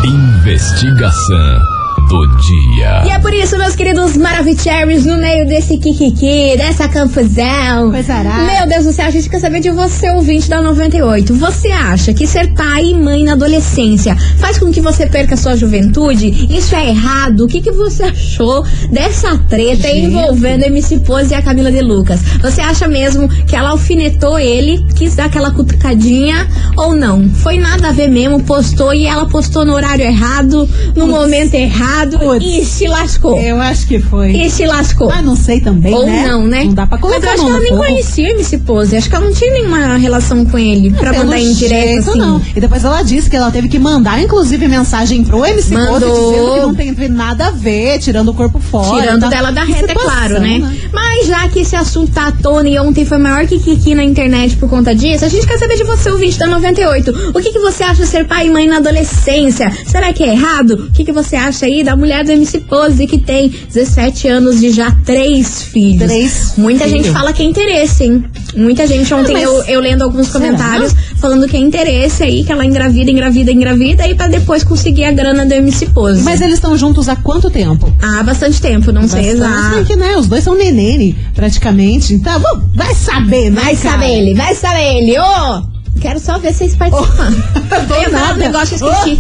Investigação 0.04 1.81
do 2.12 2.28
dia. 2.42 3.04
E 3.06 3.10
é 3.10 3.20
por 3.20 3.34
isso, 3.34 3.58
meus 3.58 3.74
queridos 3.74 4.18
Maravicheries, 4.18 5.06
no 5.06 5.18
meio 5.18 5.48
desse 5.48 5.78
kikiki, 5.78 6.58
dessa 6.58 6.90
confusão. 6.90 7.90
Meu 7.90 8.68
Deus 8.68 8.86
do 8.86 8.92
céu, 8.92 9.06
a 9.06 9.10
gente 9.10 9.30
quer 9.30 9.40
saber 9.40 9.62
de 9.62 9.70
você, 9.70 10.10
ouvinte 10.10 10.50
da 10.50 10.62
98. 10.62 11.34
Você 11.36 11.70
acha 11.70 12.14
que 12.14 12.28
ser 12.28 12.54
pai 12.54 12.88
e 12.88 12.94
mãe 12.94 13.24
na 13.24 13.32
adolescência 13.32 14.14
faz 14.38 14.58
com 14.58 14.72
que 14.72 14.82
você 14.82 15.08
perca 15.08 15.38
sua 15.38 15.56
juventude? 15.56 16.48
Isso 16.54 16.76
é 16.76 16.90
errado? 16.90 17.46
O 17.46 17.48
que, 17.48 17.62
que 17.62 17.72
você 17.72 18.04
achou 18.04 18.66
dessa 18.92 19.38
treta 19.48 19.88
Gente. 19.88 20.08
envolvendo 20.08 20.66
MC 20.66 21.00
Pose 21.00 21.32
e 21.32 21.36
a 21.36 21.42
Camila 21.42 21.72
De 21.72 21.80
Lucas? 21.80 22.20
Você 22.42 22.60
acha 22.60 22.90
mesmo 22.90 23.30
que 23.46 23.56
ela 23.56 23.70
alfinetou 23.70 24.38
ele, 24.38 24.86
quis 24.96 25.16
dar 25.16 25.26
aquela 25.28 25.52
cutucadinha 25.52 26.46
ou 26.76 26.94
não? 26.94 27.30
Foi 27.30 27.58
nada 27.58 27.88
a 27.88 27.92
ver 27.94 28.10
mesmo, 28.10 28.44
postou 28.44 28.94
e 28.94 29.06
ela 29.06 29.26
postou 29.28 29.64
no 29.64 29.74
horário 29.74 30.04
errado, 30.04 30.68
no 30.94 31.08
momento 31.08 31.54
errado 31.54 32.01
Putz. 32.08 32.46
e 32.46 32.66
se 32.66 32.88
lascou. 32.88 33.40
Eu 33.40 33.60
acho 33.62 33.88
que 33.88 34.00
foi. 34.00 34.32
E 34.32 34.50
se 34.50 34.66
lascou. 34.66 35.12
Ah, 35.12 35.22
não 35.22 35.36
sei 35.36 35.60
também, 35.62 35.94
Ou 35.94 36.06
né? 36.06 36.28
não, 36.28 36.48
né? 36.48 36.64
Não 36.66 36.74
dá 36.74 36.88
pra 36.88 36.98
Mas 36.98 37.02
colocar 37.02 37.28
eu 37.28 37.34
acho 37.34 37.44
que 37.44 37.50
ela 37.50 37.60
nem 37.60 37.76
conhecia 37.78 38.28
o 38.28 38.32
MC 38.32 38.58
Pose. 38.60 38.96
Acho 38.98 39.10
que 39.10 39.16
ela 39.16 39.26
não 39.26 39.34
tinha 39.34 39.52
nenhuma 39.52 39.98
relação 39.98 40.46
com 40.46 40.58
ele 40.58 40.92
pra 40.92 41.12
Pelo 41.12 41.26
mandar 41.26 41.40
indireta 41.40 41.86
jeito, 41.88 42.10
assim. 42.10 42.20
não. 42.20 42.42
E 42.56 42.60
depois 42.60 42.84
ela 42.84 43.02
disse 43.04 43.30
que 43.30 43.36
ela 43.36 43.52
teve 43.52 43.68
que 43.68 43.80
mandar, 43.80 44.20
inclusive, 44.22 44.68
mensagem 44.68 45.24
pro 45.24 45.46
MC 45.46 45.74
Pose 45.76 45.92
Mandou. 45.92 46.32
dizendo 46.32 46.54
que 46.54 46.86
não 46.86 46.96
tem 46.96 47.10
nada 47.10 47.48
a 47.48 47.52
ver, 47.52 48.00
tirando 48.00 48.30
o 48.30 48.34
corpo 48.34 48.60
fora. 48.60 49.02
Tirando 49.02 49.22
tá? 49.22 49.30
dela 49.30 49.52
da 49.52 49.64
reta, 49.64 49.92
é 49.92 49.96
claro, 49.96 50.40
né? 50.40 50.62
Mas 50.94 51.28
já 51.28 51.48
que 51.50 51.60
esse 51.62 51.76
assunto 51.76 52.12
tá 52.12 52.28
à 52.28 52.32
tona 52.32 52.70
e 52.70 52.78
ontem 52.80 53.06
foi 53.06 53.18
maior 53.18 53.46
que 53.46 53.60
Kiki 53.60 53.96
na 53.96 54.04
internet 54.04 54.56
por 54.58 54.70
conta 54.70 54.94
disso, 54.96 55.26
a 55.26 55.30
gente 55.30 55.46
quer 55.46 55.58
saber 55.58 55.76
de 55.76 55.84
você, 55.84 56.10
ouvinte 56.10 56.38
da 56.38 56.48
98. 56.48 57.32
O 57.34 57.42
que, 57.42 57.52
que 57.52 57.60
você 57.60 57.84
acha 57.84 58.04
de 58.04 58.08
ser 58.08 58.26
pai 58.26 58.48
e 58.48 58.50
mãe 58.52 58.68
na 58.68 58.78
adolescência? 58.78 59.72
Será 59.86 60.12
que 60.14 60.24
é 60.24 60.30
errado? 60.34 60.72
O 60.90 60.92
que, 60.92 61.04
que 61.04 61.12
você 61.12 61.36
acha 61.36 61.66
aí 61.66 61.84
da 61.84 61.91
mulher 61.96 62.24
do 62.24 62.32
MC 62.32 62.60
Pose 62.62 63.08
que 63.08 63.18
tem 63.18 63.50
17 63.50 64.28
anos 64.28 64.62
e 64.64 64.72
já 64.72 64.92
três 65.06 65.64
filhos? 65.64 66.08
Três 66.10 66.54
Muita 66.58 66.86
filhos. 66.86 67.06
gente 67.06 67.14
fala 67.14 67.34
que 67.34 67.42
é 67.42 67.46
interesse, 67.46 68.04
hein? 68.04 68.24
Muita 68.56 68.86
gente 68.86 69.14
ontem 69.14 69.38
eu, 69.42 69.64
eu 69.64 69.80
lendo 69.80 70.02
alguns 70.04 70.28
será? 70.28 70.40
comentários 70.40 70.94
falando 71.20 71.48
que 71.48 71.56
é 71.56 71.60
interesse 71.60 72.24
aí, 72.24 72.44
que 72.44 72.52
ela 72.52 72.66
engravida, 72.66 73.10
engravida, 73.10 73.52
engravida 73.52 74.08
e 74.08 74.16
pra 74.16 74.28
depois 74.28 74.64
conseguir 74.64 75.06
a 75.06 75.12
grana 75.12 75.46
do 75.46 75.54
MC 75.54 75.88
Pose. 75.88 76.24
Mas 76.24 76.42
eles 76.42 76.56
estão 76.56 76.78
juntos 76.78 77.08
há 77.08 77.16
quanto 77.16 77.50
tempo? 77.50 77.92
Há 78.02 78.24
bastante 78.24 78.62
tempo, 78.62 78.92
não 78.92 79.08
sei 79.08 79.36
Bastante, 79.38 79.70
exato. 79.72 79.86
que, 79.86 79.96
né? 79.96 80.18
Os 80.18 80.28
dois 80.28 80.44
são 80.44 80.56
nenene, 80.56 81.18
praticamente. 81.34 82.14
Então, 82.14 82.42
vai 82.76 82.94
saber, 82.94 83.52
né? 83.52 83.62
Vai 83.62 83.76
cara? 83.76 83.92
saber 83.94 84.18
ele, 84.18 84.34
vai 84.34 84.56
saber 84.56 84.98
ele. 84.98 85.18
Ô! 85.20 85.71
Quero 86.02 86.20
só 86.20 86.38
ver 86.40 86.54
vocês 86.54 86.76
participando. 86.76 87.32
Do 87.88 87.94
eu 87.96 88.02
ia 88.02 88.10
falar 88.10 88.34
um 88.34 88.38
negócio 88.38 88.74
e 88.74 88.76
esqueci. 88.76 89.20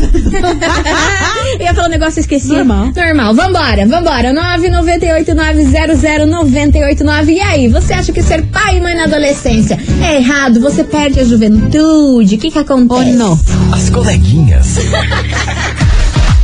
eu 1.53 1.61
ia 1.61 1.73
falar 1.73 1.87
um 1.87 1.91
negócio 1.91 2.19
e 2.19 2.21
esqueci. 2.21 2.49
Normal. 2.49 2.91
Normal. 2.93 3.33
Vambora, 3.35 3.87
vambora. 3.87 4.33
998900989. 4.33 7.29
E 7.29 7.39
aí, 7.39 7.69
você 7.69 7.93
acha 7.93 8.11
que 8.11 8.21
ser 8.21 8.45
pai 8.47 8.75
e 8.77 8.81
mãe 8.81 8.93
na 8.95 9.03
adolescência 9.03 9.79
é 10.01 10.17
errado? 10.17 10.59
Você 10.59 10.83
perde 10.83 11.19
a 11.19 11.23
juventude? 11.23 12.35
O 12.35 12.39
que 12.39 12.51
que 12.51 12.59
acontece? 12.59 13.11
Ou 13.11 13.15
não? 13.15 13.39
As 13.71 13.89
coleguinhas. 13.89 14.75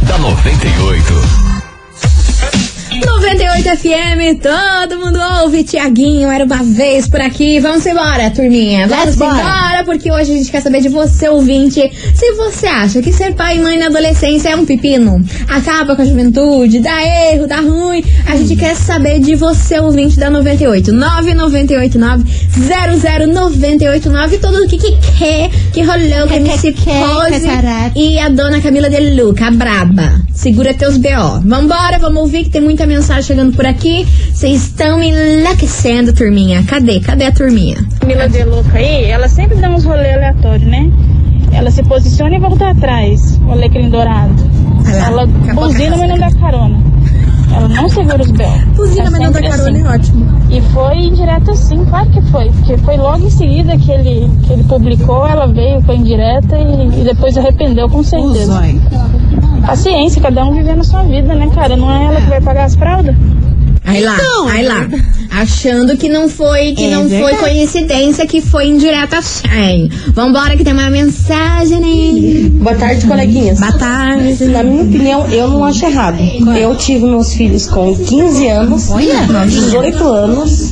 da 0.07 0.17
98. 0.19 1.46
98 3.05 3.77
FM, 3.77 4.41
todo 4.41 4.99
mundo 4.99 5.19
ouve. 5.41 5.63
Tiaguinho, 5.63 6.29
era 6.29 6.45
uma 6.45 6.63
vez 6.63 7.07
por 7.07 7.21
aqui. 7.21 7.59
Vamos 7.59 7.85
embora, 7.85 8.31
turminha. 8.31 8.87
Vamos 8.87 9.15
embora, 9.15 9.35
bora. 9.35 9.83
porque 9.85 10.11
hoje 10.11 10.31
a 10.31 10.37
gente 10.37 10.51
quer 10.51 10.61
saber 10.61 10.81
de 10.81 10.89
você, 10.89 11.29
ouvinte. 11.29 11.81
Se 12.15 12.31
você 12.33 12.67
acha 12.67 13.01
que 13.01 13.11
ser 13.11 13.35
pai 13.35 13.57
e 13.57 13.59
mãe 13.59 13.77
na 13.77 13.87
adolescência 13.87 14.49
é 14.49 14.55
um 14.55 14.65
pepino, 14.65 15.23
acaba 15.47 15.95
com 15.95 16.01
a 16.01 16.05
juventude, 16.05 16.79
dá 16.79 17.03
erro, 17.03 17.47
dá 17.47 17.59
ruim. 17.59 18.03
A 18.25 18.35
gente 18.35 18.55
quer 18.55 18.75
saber 18.75 19.19
de 19.19 19.35
você, 19.35 19.79
ouvinte 19.79 20.17
da 20.17 20.29
98. 20.29 20.91
9989 20.91 22.23
00989. 22.57 24.37
Tudo 24.37 24.63
o 24.63 24.67
que, 24.67 24.77
que 24.77 24.97
quer, 25.17 25.49
que 25.71 25.81
rolou, 25.81 26.27
que 26.27 26.33
a 26.33 26.37
MC 26.37 26.71
Pose 26.71 27.47
e 27.95 28.17
a 28.19 28.29
dona 28.29 28.61
Camila 28.61 28.89
de 28.89 28.99
Luca, 29.21 29.47
a 29.47 29.51
braba. 29.51 30.21
Segura 30.33 30.73
teus 30.73 30.97
B.O. 30.97 31.41
Vambora, 31.41 31.99
vamos 31.99 32.21
ouvir 32.21 32.43
que 32.45 32.49
tem 32.49 32.61
muita 32.61 32.86
mensagem 32.87 33.23
chegando 33.23 33.55
por 33.55 33.65
aqui. 33.65 34.05
Vocês 34.33 34.63
estão 34.63 35.01
enlouquecendo, 35.03 36.13
turminha. 36.13 36.63
Cadê? 36.63 36.99
Cadê 36.99 37.25
a 37.25 37.31
turminha? 37.31 37.77
Camila 37.99 38.27
de 38.29 38.43
Louca 38.43 38.77
aí, 38.77 39.05
ela 39.05 39.27
sempre 39.27 39.57
dá 39.57 39.69
uns 39.69 39.83
rolê 39.85 40.13
aleatórios, 40.13 40.67
né? 40.67 40.89
Ela 41.51 41.71
se 41.71 41.81
posiciona 41.83 42.35
e 42.35 42.39
volta 42.39 42.69
atrás, 42.69 43.39
o 43.47 43.51
alecrim 43.51 43.89
dourado. 43.89 44.33
Ela 45.05 45.25
buzina, 45.25 45.97
mas 45.97 46.09
não 46.09 46.17
dá 46.19 46.31
carona. 46.39 46.77
Ela 47.55 47.67
não 47.69 47.89
segura 47.89 48.21
os 48.21 48.29
B.O. 48.31 48.75
Buzina, 48.75 49.07
É 49.07 49.09
mas 49.09 49.19
não 49.21 49.31
dá 49.31 49.33
sempre 49.41 49.49
carona, 49.49 49.69
assim. 49.77 49.87
é 49.87 49.89
ótimo. 49.89 50.41
E 50.49 50.61
foi 50.73 50.95
indireta 50.97 51.55
sim, 51.55 51.85
claro 51.85 52.09
que 52.09 52.21
foi. 52.23 52.49
Porque 52.51 52.77
foi 52.77 52.97
logo 52.97 53.25
em 53.25 53.29
seguida 53.29 53.77
que 53.77 53.89
ele, 53.91 54.29
que 54.45 54.53
ele 54.53 54.63
publicou, 54.65 55.25
ela 55.25 55.47
veio, 55.47 55.81
foi 55.81 55.95
indireta 55.95 56.57
e, 56.57 57.01
e 57.01 57.03
depois 57.05 57.37
arrependeu 57.37 57.89
com 57.89 58.03
certeza. 58.03 58.61
Paciência, 59.67 60.21
cada 60.21 60.45
um 60.45 60.53
vivendo 60.53 60.79
a 60.79 60.83
sua 60.85 61.03
vida, 61.03 61.35
né, 61.35 61.49
cara? 61.53 61.75
Não 61.75 61.91
é 61.91 62.05
ela 62.05 62.21
que 62.21 62.29
vai 62.29 62.39
pagar 62.39 62.63
as 62.63 62.75
fraldas. 62.75 63.13
Aí 63.87 64.03
lá, 64.03 64.15
Então, 64.15 64.47
aí 64.49 64.65
lá. 64.65 64.87
Achando 65.31 65.95
que 65.97 66.09
não 66.09 66.27
foi, 66.27 66.73
que 66.73 66.85
É 66.85 66.89
não 66.91 67.03
foi 67.03 67.09
verdade. 67.09 67.37
coincidência, 67.37 68.25
que 68.27 68.41
foi 68.41 68.67
indireta 68.67 69.21
sim. 69.21 69.89
Vambora 70.13 70.57
que 70.57 70.63
tem 70.63 70.73
uma 70.73 70.89
mensagem, 70.89 71.79
né? 71.79 72.49
Boa 72.49 72.75
tarde, 72.75 73.05
coleguinhas. 73.05 73.59
Boa 73.59 73.71
tarde. 73.73 74.45
Na 74.45 74.63
minha 74.63 74.83
opinião, 74.83 75.27
eu 75.27 75.47
não 75.47 75.63
acho 75.63 75.85
errado. 75.85 76.17
Eu 76.59 76.75
tive 76.75 77.05
meus 77.05 77.33
filhos 77.33 77.65
com 77.67 77.95
15 77.95 78.47
anos, 78.49 78.87
18 79.47 80.03
anos, 80.07 80.71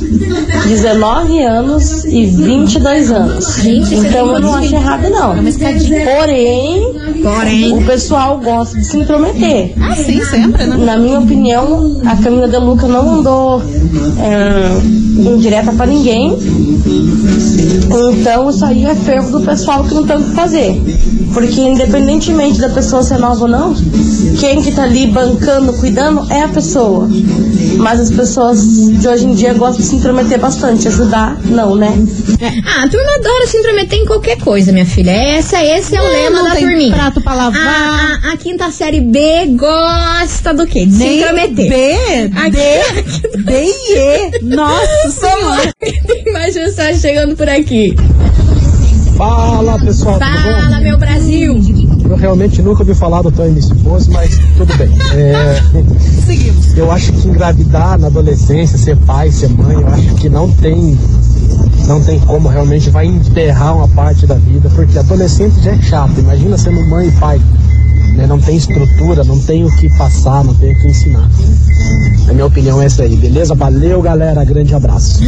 19 0.66 1.42
anos 1.42 2.04
e 2.04 2.26
22 2.26 3.10
anos. 3.12 3.56
Gente, 3.62 3.94
então 3.94 4.34
eu 4.34 4.40
não 4.40 4.54
acho 4.54 4.74
errado, 4.74 5.08
não. 5.08 5.34
Porém, 5.34 6.92
Porém, 7.22 7.72
o 7.72 7.84
pessoal 7.84 8.38
gosta 8.40 8.76
de 8.78 8.84
se 8.84 8.98
intrometer. 8.98 9.72
Ah, 9.80 9.94
sim, 9.94 10.22
sempre, 10.24 10.64
né? 10.66 10.76
Na 10.76 10.96
minha 10.96 11.18
opinião, 11.20 12.00
a 12.04 12.16
Camila 12.16 12.48
De 12.48 12.56
Luca 12.58 12.86
não 12.86 13.05
mandou 13.06 13.62
é, 14.18 15.05
indireta 15.16 15.72
pra 15.72 15.86
ninguém. 15.86 16.36
Então 18.20 18.50
isso 18.50 18.64
aí 18.64 18.84
é 18.84 18.94
fervo 18.94 19.38
do 19.38 19.44
pessoal 19.44 19.84
que 19.84 19.94
não 19.94 20.06
tem 20.06 20.16
o 20.16 20.22
que 20.24 20.30
fazer. 20.34 20.80
Porque 21.32 21.60
independentemente 21.60 22.60
da 22.60 22.68
pessoa 22.68 23.02
ser 23.02 23.18
nova 23.18 23.42
ou 23.42 23.48
não, 23.48 23.74
quem 24.38 24.62
que 24.62 24.72
tá 24.72 24.84
ali 24.84 25.06
bancando, 25.08 25.72
cuidando 25.74 26.30
é 26.32 26.42
a 26.42 26.48
pessoa. 26.48 27.08
Mas 27.76 28.00
as 28.00 28.10
pessoas 28.10 28.62
de 28.98 29.06
hoje 29.06 29.26
em 29.26 29.34
dia 29.34 29.52
gostam 29.52 29.82
de 29.82 29.86
se 29.88 29.96
intrometer 29.96 30.38
bastante, 30.40 30.88
ajudar, 30.88 31.38
não, 31.44 31.74
né? 31.74 31.88
ah, 32.66 32.84
a 32.84 32.88
turma 32.88 33.10
adora 33.16 33.46
se 33.46 33.58
intrometer 33.58 33.98
em 33.98 34.06
qualquer 34.06 34.38
coisa, 34.38 34.72
minha 34.72 34.86
filha. 34.86 35.10
Essa, 35.10 35.62
esse 35.62 35.94
é 35.94 36.00
o 36.00 36.06
lema 36.06 36.38
não 36.38 36.44
da 36.48 36.54
tem 36.54 36.66
turminha. 36.66 36.94
prato 36.94 37.20
pra 37.20 37.34
lavar. 37.34 37.60
A, 37.62 38.28
a- 38.30 38.32
a 38.32 38.36
quinta 38.38 38.70
série 38.70 39.00
B 39.00 39.20
gosta 39.56 40.54
do 40.54 40.66
quê? 40.66 40.86
De 40.86 40.94
se 40.94 41.04
intrometer. 41.18 41.68
B, 41.68 42.28
D, 42.50 43.42
D 43.42 43.52
e 43.66 43.98
E. 43.98 44.38
Nossa 44.42 45.05
senhora. 45.10 45.72
Tem 45.78 46.32
mais 46.32 46.54
mensagem 46.54 47.00
chegando 47.00 47.36
por 47.36 47.48
aqui. 47.48 47.96
Fala 49.16 49.78
pessoal, 49.78 50.18
Fala, 50.18 50.78
meu 50.80 50.98
Brasil. 50.98 51.58
Eu 52.08 52.16
realmente 52.16 52.60
nunca 52.60 52.82
ouvi 52.82 52.94
falar 52.94 53.22
do 53.22 53.32
Tony 53.32 53.60
Pose, 53.82 54.10
mas 54.10 54.38
tudo 54.58 54.76
bem. 54.76 54.90
É, 55.14 55.62
Seguimos. 56.26 56.76
eu 56.76 56.92
acho 56.92 57.12
que 57.14 57.28
engravidar 57.28 57.98
na 57.98 58.08
adolescência, 58.08 58.76
ser 58.76 58.96
pai, 58.98 59.30
ser 59.32 59.48
mãe, 59.48 59.74
eu 59.74 59.88
acho 59.88 60.14
que 60.16 60.28
não 60.28 60.52
tem, 60.52 60.98
não 61.86 62.02
tem 62.02 62.20
como 62.20 62.48
realmente 62.48 62.90
vai 62.90 63.06
enterrar 63.06 63.76
uma 63.76 63.88
parte 63.88 64.26
da 64.26 64.34
vida, 64.34 64.68
porque 64.74 64.98
adolescente 64.98 65.62
já 65.62 65.72
é 65.72 65.80
chato. 65.80 66.18
Imagina 66.18 66.58
sendo 66.58 66.84
mãe 66.90 67.08
e 67.08 67.12
pai. 67.12 67.40
Né? 68.16 68.26
Não 68.26 68.40
tem 68.40 68.56
estrutura, 68.56 69.22
não 69.24 69.38
tem 69.40 69.64
o 69.64 69.76
que 69.76 69.88
passar, 69.98 70.42
não 70.42 70.54
tem 70.54 70.72
o 70.72 70.80
que 70.80 70.86
ensinar. 70.88 71.28
A 72.28 72.32
minha 72.32 72.46
opinião 72.46 72.80
é 72.82 72.86
essa 72.86 73.02
aí, 73.02 73.14
beleza? 73.14 73.54
Valeu, 73.54 74.00
galera. 74.02 74.42
Grande 74.44 74.74
abraço. 74.74 75.20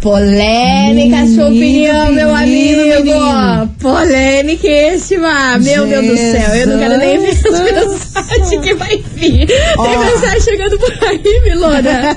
Polêmica 0.00 1.20
a 1.22 1.26
sua 1.26 1.48
opinião, 1.48 2.12
meu 2.12 2.34
amigo. 2.34 2.80
menino, 2.80 3.04
menino. 3.04 3.68
Polêmiquíssima. 3.80 5.58
Meu 5.60 5.86
Deus 5.86 6.06
do 6.06 6.16
céu, 6.16 6.54
eu 6.54 6.66
não 6.68 6.78
quero 6.78 6.96
nem 6.98 7.18
ver 7.18 7.28
as 7.30 7.42
mensagens 7.42 8.60
que 8.62 8.74
vai 8.74 8.96
vir. 9.16 9.46
Tem 9.46 9.98
mensagem 9.98 10.40
chegando 10.40 10.78
por 10.78 10.92
aí, 11.04 11.40
Milona. 11.44 12.16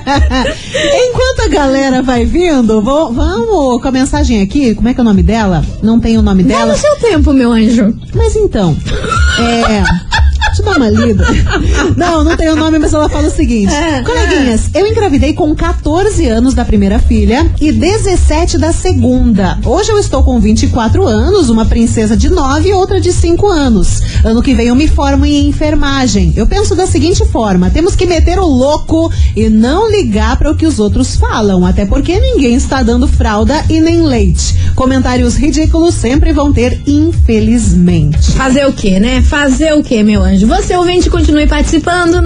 Enquanto 1.08 1.40
a 1.44 1.48
galera 1.48 2.02
vai 2.02 2.24
vindo, 2.24 2.80
vou- 2.80 3.12
vamos 3.12 3.82
com 3.82 3.88
a 3.88 3.92
mensagem 3.92 4.40
aqui. 4.40 4.74
Como 4.74 4.88
é 4.88 4.94
que 4.94 5.00
é 5.00 5.02
o 5.02 5.04
nome 5.04 5.22
dela? 5.22 5.64
Não 5.82 6.00
tem 6.00 6.16
o 6.16 6.22
nome 6.22 6.42
Dá 6.44 6.58
dela. 6.58 6.72
no 6.72 6.78
seu 6.78 6.96
tempo, 6.96 7.32
meu 7.32 7.52
anjo. 7.52 7.94
Mas 8.14 8.34
então, 8.36 8.74
é. 9.38 10.11
Deixa 10.52 10.62
eu 10.62 10.66
dar 10.66 10.76
uma 10.76 10.90
lida. 10.90 11.24
Não, 11.96 12.22
não 12.24 12.36
tem 12.36 12.48
o 12.50 12.56
nome, 12.56 12.78
mas 12.78 12.92
ela 12.92 13.08
fala 13.08 13.28
o 13.28 13.30
seguinte: 13.30 13.72
Coleguinhas, 14.04 14.68
eu 14.74 14.86
engravidei 14.86 15.32
com 15.32 15.54
14 15.54 16.28
anos 16.28 16.52
da 16.52 16.62
primeira 16.64 16.98
filha 16.98 17.50
e 17.58 17.72
17 17.72 18.58
da 18.58 18.70
segunda. 18.70 19.58
Hoje 19.64 19.90
eu 19.90 19.98
estou 19.98 20.22
com 20.22 20.38
24 20.38 21.06
anos, 21.06 21.48
uma 21.48 21.64
princesa 21.64 22.16
de 22.16 22.28
9 22.28 22.68
e 22.68 22.72
outra 22.72 23.00
de 23.00 23.12
5 23.12 23.46
anos. 23.48 24.02
Ano 24.24 24.42
que 24.42 24.54
vem 24.54 24.68
eu 24.68 24.74
me 24.74 24.88
formo 24.88 25.24
em 25.24 25.48
enfermagem. 25.48 26.34
Eu 26.36 26.46
penso 26.46 26.74
da 26.74 26.86
seguinte 26.86 27.24
forma: 27.26 27.70
temos 27.70 27.96
que 27.96 28.04
meter 28.04 28.38
o 28.38 28.46
louco 28.46 29.10
e 29.34 29.48
não 29.48 29.90
ligar 29.90 30.36
para 30.36 30.50
o 30.50 30.54
que 30.54 30.66
os 30.66 30.78
outros 30.78 31.16
falam, 31.16 31.64
até 31.64 31.86
porque 31.86 32.20
ninguém 32.20 32.54
está 32.54 32.82
dando 32.82 33.08
fralda 33.08 33.64
e 33.70 33.80
nem 33.80 34.02
leite. 34.02 34.54
Comentários 34.74 35.36
ridículos 35.36 35.94
sempre 35.94 36.32
vão 36.32 36.52
ter, 36.52 36.80
infelizmente. 36.86 38.32
Fazer 38.32 38.66
o 38.66 38.72
quê, 38.72 39.00
né? 39.00 39.22
Fazer 39.22 39.72
o 39.74 39.82
quê, 39.82 40.02
meu 40.02 40.22
anjo? 40.22 40.41
Você 40.46 40.76
ouvinte, 40.76 41.10
continue 41.10 41.46
participando. 41.46 42.20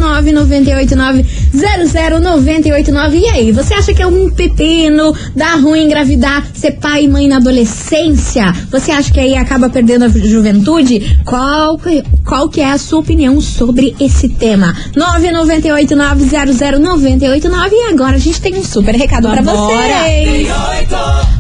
998900989. 1.53 3.15
E 3.21 3.27
aí, 3.29 3.53
você 3.53 3.75
acha 3.75 3.93
que 3.95 4.03
é 4.03 4.07
um 4.07 4.31
pepino, 4.31 5.15
dá 5.35 5.55
ruim 5.57 5.85
engravidar, 5.85 6.45
ser 6.55 6.73
pai 6.73 7.05
e 7.05 7.09
mãe 7.09 7.29
na 7.29 7.37
adolescência? 7.37 8.53
Você 8.71 8.91
acha 8.93 9.13
que 9.13 9.21
aí 9.21 9.37
acaba 9.37 9.69
perdendo 9.69 10.05
a 10.05 10.09
juventude? 10.09 11.19
Qual, 11.25 11.77
que- 11.79 12.03
qual 12.25 12.49
que 12.49 12.61
é 12.61 12.71
a 12.71 12.79
sua 12.79 13.01
opinião 13.01 13.41
sobre 13.41 13.95
esse 14.01 14.29
tema? 14.29 14.75
998900989. 14.97 17.73
E 17.73 17.91
agora 17.93 18.17
a 18.17 18.21
gente 18.21 18.41
tem 18.41 18.55
um 18.57 18.65
super 18.65 18.95
recado 18.95 19.29
pra 19.29 19.43
Vambora. 19.43 19.77
vocês. 20.03 20.49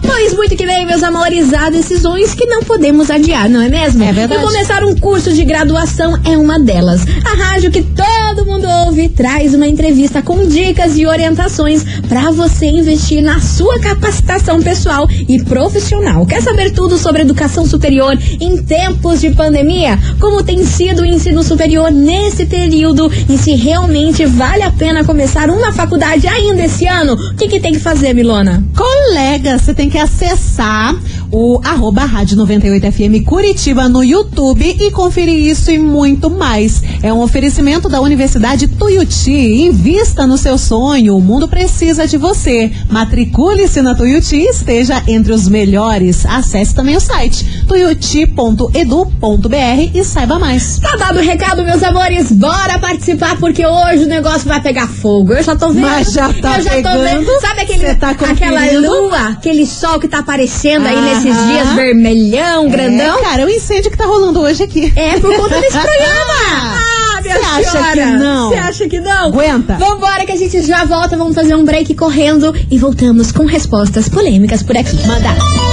Pois 0.06 0.34
muito 0.34 0.56
que 0.56 0.64
bem, 0.64 0.86
meus 0.86 1.02
amores, 1.02 1.52
há 1.52 1.68
decisões 1.68 2.32
que 2.32 2.46
não 2.46 2.62
podemos 2.62 3.10
adiar, 3.10 3.48
não 3.48 3.60
é 3.60 3.68
mesmo? 3.68 4.04
É 4.04 4.12
verdade. 4.12 4.40
E 4.40 4.44
começar 4.44 4.84
um 4.84 4.94
curso 4.96 5.32
de 5.32 5.44
graduação 5.44 6.18
é 6.24 6.38
uma 6.38 6.58
delas. 6.58 7.02
A 7.24 7.34
rádio 7.34 7.70
que 7.70 7.82
todo 7.82 8.46
mundo 8.46 8.66
ouve 8.86 9.08
traz 9.08 9.52
uma 9.54 9.66
entrevista 9.66 10.22
com 10.22 10.46
dicas 10.46 10.96
e 10.96 11.06
orientações 11.06 11.82
para 12.08 12.30
você 12.30 12.66
investir 12.66 13.20
na 13.22 13.40
sua 13.40 13.80
capacitação 13.80 14.62
pessoal 14.62 15.08
e 15.28 15.42
profissional. 15.42 16.24
Quer 16.24 16.40
saber 16.40 16.70
tudo 16.70 16.96
sobre 16.96 17.22
educação 17.22 17.66
superior 17.66 18.16
em 18.40 18.62
tempos 18.62 19.20
de 19.20 19.30
pandemia? 19.30 19.98
Como 20.20 20.42
tem 20.42 20.64
sido 20.64 21.02
o 21.02 21.06
ensino 21.06 21.42
superior 21.42 21.90
nesse 21.90 22.46
período 22.46 23.10
e 23.28 23.36
se 23.36 23.54
realmente 23.54 24.24
vale 24.24 24.62
a 24.62 24.70
pena 24.70 25.04
começar 25.04 25.50
uma 25.50 25.72
faculdade 25.72 26.28
ainda 26.28 26.64
esse 26.64 26.86
ano? 26.86 27.14
O 27.14 27.34
que, 27.34 27.48
que 27.48 27.60
tem 27.60 27.72
que 27.72 27.80
fazer, 27.80 28.14
Milona? 28.14 28.64
Colega, 28.76 29.58
você 29.58 29.74
tem 29.74 29.90
que 29.90 29.95
acessar 29.98 30.94
o 31.30 31.60
arroba 31.64 32.04
Rádio 32.04 32.36
98FM 32.38 33.24
Curitiba 33.24 33.88
no 33.88 34.02
YouTube 34.02 34.76
e 34.78 34.90
conferir 34.90 35.50
isso 35.50 35.70
e 35.70 35.78
muito 35.78 36.30
mais. 36.30 36.82
É 37.02 37.12
um 37.12 37.20
oferecimento 37.20 37.88
da 37.88 38.00
Universidade 38.00 38.68
Tuiuti. 38.68 39.30
Invista 39.30 40.26
no 40.26 40.38
seu 40.38 40.56
sonho. 40.56 41.16
O 41.16 41.20
mundo 41.20 41.48
precisa 41.48 42.06
de 42.06 42.16
você. 42.16 42.70
Matricule-se 42.90 43.82
na 43.82 43.94
Tuiuti 43.94 44.36
e 44.36 44.48
esteja 44.48 45.02
entre 45.06 45.32
os 45.32 45.48
melhores. 45.48 46.24
Acesse 46.26 46.74
também 46.74 46.96
o 46.96 47.00
site 47.00 47.55
tuiuti.edu.br 47.66 49.90
e 49.94 50.04
saiba 50.04 50.38
mais. 50.38 50.78
Tá 50.78 50.96
dado 50.96 51.18
o 51.18 51.22
recado, 51.22 51.64
meus 51.64 51.82
amores. 51.82 52.30
Bora 52.32 52.78
participar, 52.78 53.36
porque 53.38 53.64
hoje 53.66 54.04
o 54.04 54.08
negócio 54.08 54.48
vai 54.48 54.60
pegar 54.60 54.86
fogo. 54.88 55.32
Eu 55.32 55.42
já 55.42 55.56
tô 55.56 55.68
vendo. 55.68 55.80
Mas 55.82 56.12
já 56.12 56.32
tá 56.32 56.58
Eu 56.58 56.62
já 56.62 56.70
tô 56.70 56.76
pegando. 56.76 57.02
vendo. 57.04 57.40
Sabe 57.40 57.60
aquele, 57.62 57.94
tá 57.94 58.10
aquela 58.10 58.60
lua, 58.80 59.28
aquele 59.30 59.66
sol 59.66 59.98
que 59.98 60.08
tá 60.08 60.18
aparecendo 60.18 60.86
aí 60.86 61.00
nesses 61.00 61.36
Aham. 61.36 61.46
dias 61.52 61.68
vermelhão, 61.74 62.68
grandão? 62.68 63.18
É, 63.18 63.22
cara, 63.22 63.42
é 63.42 63.44
o 63.44 63.50
incêndio 63.50 63.90
que 63.90 63.96
tá 63.96 64.06
rolando 64.06 64.40
hoje 64.40 64.62
aqui. 64.62 64.92
É, 64.96 65.18
por 65.18 65.34
conta 65.36 65.60
desse 65.60 65.78
programa. 65.78 66.86
Ah, 67.18 67.22
minha 67.22 67.36
acha 67.38 67.70
senhora? 67.70 67.92
que 67.92 68.04
não? 68.18 68.48
Você 68.50 68.54
acha 68.56 68.88
que 68.88 69.00
não? 69.00 69.26
Aguenta. 69.28 69.76
Vambora 69.78 70.26
que 70.26 70.32
a 70.32 70.36
gente 70.36 70.60
já 70.62 70.84
volta, 70.84 71.16
vamos 71.16 71.34
fazer 71.34 71.54
um 71.54 71.64
break 71.64 71.94
correndo 71.94 72.54
e 72.70 72.76
voltamos 72.78 73.32
com 73.32 73.46
respostas 73.46 74.06
polêmicas 74.08 74.62
por 74.62 74.76
aqui. 74.76 74.96
Manda. 75.06 75.65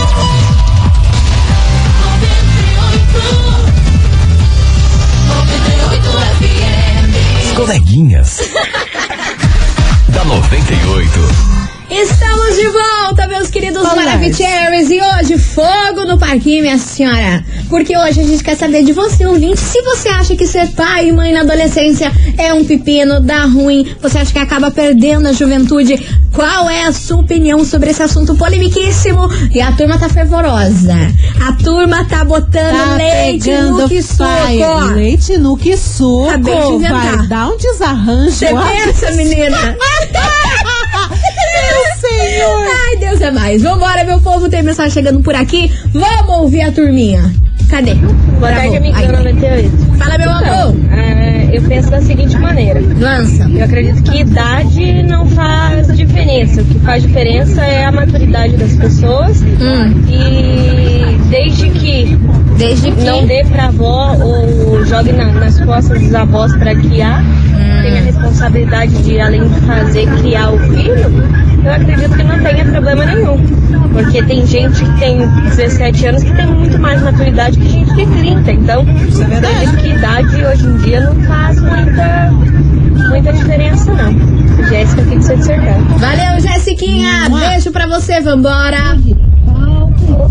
Coleguinhas. 7.66 8.40
da 10.10 10.26
98. 10.26 11.12
Estamos 11.90 12.56
de 12.58 12.68
volta, 12.68 13.26
meus 13.28 13.50
queridos 13.50 13.82
Olá. 13.86 13.96
Maravicheries. 13.96 14.90
E 14.90 15.00
hoje, 15.02 15.38
fogo 15.38 16.04
no 16.06 16.18
parquinho, 16.18 16.64
minha 16.64 16.78
senhora. 16.78 17.42
Porque 17.74 17.98
hoje 17.98 18.22
a 18.22 18.24
gente 18.24 18.44
quer 18.44 18.56
saber 18.56 18.84
de 18.84 18.94
você, 18.94 19.26
ouvinte, 19.26 19.60
se 19.60 19.82
você 19.82 20.08
acha 20.08 20.36
que 20.36 20.46
ser 20.46 20.68
pai 20.74 21.10
e 21.10 21.12
mãe 21.12 21.34
na 21.34 21.42
adolescência 21.42 22.12
é 22.38 22.54
um 22.54 22.64
pepino, 22.64 23.20
dá 23.20 23.46
ruim, 23.46 23.96
você 24.00 24.20
acha 24.20 24.32
que 24.32 24.38
acaba 24.38 24.70
perdendo 24.70 25.28
a 25.28 25.34
juventude. 25.34 25.98
Qual 26.32 26.70
é 26.70 26.84
a 26.84 26.92
sua 26.92 27.22
opinião 27.22 27.66
sobre 27.66 27.90
esse 27.90 28.04
assunto 28.04 28.36
polemiquíssimo? 28.36 29.28
E 29.52 29.60
a 29.60 29.72
turma 29.72 29.98
tá 29.98 30.08
fervorosa. 30.08 30.94
A 31.44 31.52
turma 31.64 32.06
tá 32.06 32.24
botando 32.24 32.76
Tá 32.76 32.96
leite 32.96 33.52
no 33.52 33.90
que 33.90 34.04
suco. 34.04 34.94
Leite 34.94 35.38
no 35.40 35.58
que 35.58 35.76
suco. 35.76 36.30
Acabei 36.30 36.56
de 36.56 36.72
inventar. 36.74 37.18
Vai 37.18 37.28
dar 37.28 37.48
um 37.50 37.58
desarranjo. 37.58 38.36
Você 38.36 38.50
pensa, 38.54 39.12
menina? 39.14 39.58
Meu 41.58 42.00
senhor. 42.00 42.68
Ai, 42.86 42.98
Deus 42.98 43.20
é 43.20 43.32
mais. 43.32 43.64
Vambora, 43.64 44.04
meu 44.04 44.22
povo. 44.22 44.48
Tem 44.48 44.62
mensagem 44.62 44.92
chegando 44.92 45.22
por 45.22 45.34
aqui. 45.34 45.72
Vamos 45.92 46.38
ouvir 46.38 46.62
a 46.62 46.72
turminha. 46.72 47.43
Cadê? 47.74 47.96
Boa 47.96 48.52
Travou. 48.52 48.52
tarde, 48.52 48.78
amiga 48.78 48.98
Aí. 49.00 49.08
da 49.08 49.14
98. 49.24 49.93
Fala, 50.04 50.18
meu 50.18 50.30
amor. 50.30 50.44
Então, 50.44 50.76
é, 50.98 51.50
eu 51.54 51.62
penso 51.64 51.90
da 51.90 52.02
seguinte 52.02 52.38
maneira. 52.38 52.82
Lança. 53.00 53.48
Eu 53.50 53.64
acredito 53.64 54.04
que 54.04 54.20
idade 54.22 55.04
não 55.04 55.26
faz 55.28 55.88
diferença. 55.96 56.62
O 56.62 56.66
que 56.66 56.80
faz 56.80 57.04
diferença 57.04 57.62
é 57.62 57.86
a 57.86 57.92
maturidade 57.92 58.58
das 58.58 58.76
pessoas. 58.76 59.42
Hum. 59.42 59.94
E 60.10 61.18
desde 61.30 61.70
que 61.70 62.18
Desde 62.58 62.92
que. 62.92 63.04
não 63.04 63.26
dê 63.26 63.44
pra 63.46 63.66
avó 63.66 64.16
ou 64.22 64.84
jogue 64.86 65.12
na- 65.14 65.32
nas 65.32 65.60
costas 65.60 66.02
dos 66.02 66.14
avós 66.14 66.56
pra 66.58 66.76
criar, 66.76 67.24
tem 67.82 67.98
a 67.98 68.02
responsabilidade 68.02 68.92
de, 69.04 69.20
além 69.20 69.48
de 69.48 69.60
fazer, 69.62 70.06
criar 70.22 70.52
o 70.52 70.60
filho, 70.60 71.24
eu 71.66 71.72
acredito 71.74 72.16
que 72.16 72.24
não 72.24 72.40
tenha 72.40 72.66
problema 72.66 73.06
nenhum. 73.06 73.38
Porque 73.92 74.24
tem 74.24 74.46
gente 74.46 74.84
que 74.84 75.00
tem 75.00 75.28
17 75.28 76.08
anos 76.08 76.24
que 76.24 76.34
tem 76.36 76.48
muito 76.48 76.80
mais 76.80 77.02
maturidade 77.02 77.58
que 77.60 77.70
gente 77.70 77.94
de 77.94 78.06
30. 78.08 78.52
Então, 78.52 78.86
eu 78.86 79.38
acredito 79.38 79.78
que 79.84 79.93
idade 79.94 80.46
hoje 80.46 80.66
em 80.68 80.78
dia 80.78 81.00
não 81.02 81.22
faz 81.24 81.60
muita, 81.62 82.32
muita 83.10 83.34
diferença, 83.34 83.94
não. 83.94 84.14
Jéssica 84.68 85.02
aqui 85.02 85.18
de 85.18 85.26
Santa 85.26 85.42
Sertão. 85.44 85.84
Valeu, 85.98 86.40
Jessiquinha. 86.40 87.30
Beijo 87.30 87.72
pra 87.72 87.88
você. 87.88 88.20
Vambora. 88.22 88.98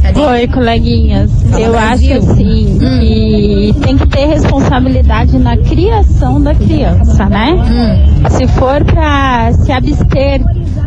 Cadê? 0.03 0.21
Oi, 0.21 0.49
coleguinhas. 0.49 1.31
Fala, 1.51 1.63
Eu 1.63 1.73
Brasil. 1.73 2.17
acho 2.19 2.31
assim 2.33 2.79
que 2.79 3.75
tem 3.81 3.97
que 3.99 4.07
ter 4.09 4.27
responsabilidade 4.27 5.39
na 5.39 5.57
criação 5.57 6.41
da 6.41 6.55
criança, 6.55 7.27
né? 7.27 7.53
Hum. 7.53 8.29
Se 8.31 8.47
for 8.49 8.85
pra 8.85 9.53
se 9.53 9.73
abster 9.73 10.43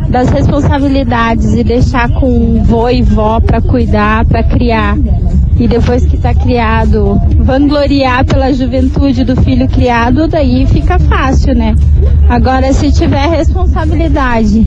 das 0.08 0.28
responsabilidades 0.30 1.54
e 1.54 1.64
deixar 1.64 2.08
com 2.10 2.62
vô 2.64 2.88
e 2.88 3.02
vó 3.02 3.40
pra 3.40 3.60
cuidar, 3.60 4.24
pra 4.26 4.42
criar, 4.42 4.96
e 5.58 5.66
depois 5.66 6.04
que 6.04 6.18
tá 6.18 6.34
criado, 6.34 7.20
vangloriar 7.38 8.24
pela 8.24 8.52
juventude 8.52 9.24
do 9.24 9.34
filho 9.42 9.66
criado, 9.68 10.28
daí 10.28 10.66
fica 10.66 10.98
fácil, 10.98 11.54
né? 11.54 11.74
Agora, 12.28 12.72
se 12.72 12.92
tiver 12.92 13.26
responsabilidade 13.28 14.66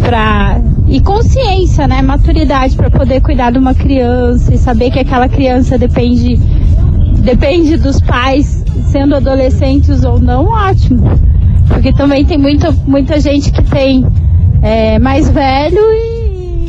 pra 0.00 0.60
e 0.88 1.00
consciência, 1.00 1.86
né, 1.86 2.02
maturidade 2.02 2.76
para 2.76 2.90
poder 2.90 3.20
cuidar 3.20 3.50
de 3.50 3.58
uma 3.58 3.74
criança 3.74 4.54
e 4.54 4.58
saber 4.58 4.90
que 4.90 4.98
aquela 4.98 5.28
criança 5.28 5.78
depende 5.78 6.38
depende 7.20 7.78
dos 7.78 8.00
pais, 8.00 8.62
sendo 8.86 9.14
adolescentes 9.16 10.04
ou 10.04 10.20
não, 10.20 10.44
ótimo. 10.44 11.02
Porque 11.68 11.92
também 11.92 12.24
tem 12.24 12.36
muita 12.36 12.70
muita 12.86 13.18
gente 13.18 13.50
que 13.50 13.62
tem 13.62 14.06
é, 14.62 14.98
mais 14.98 15.28
velho 15.30 15.80
e, 15.80 16.13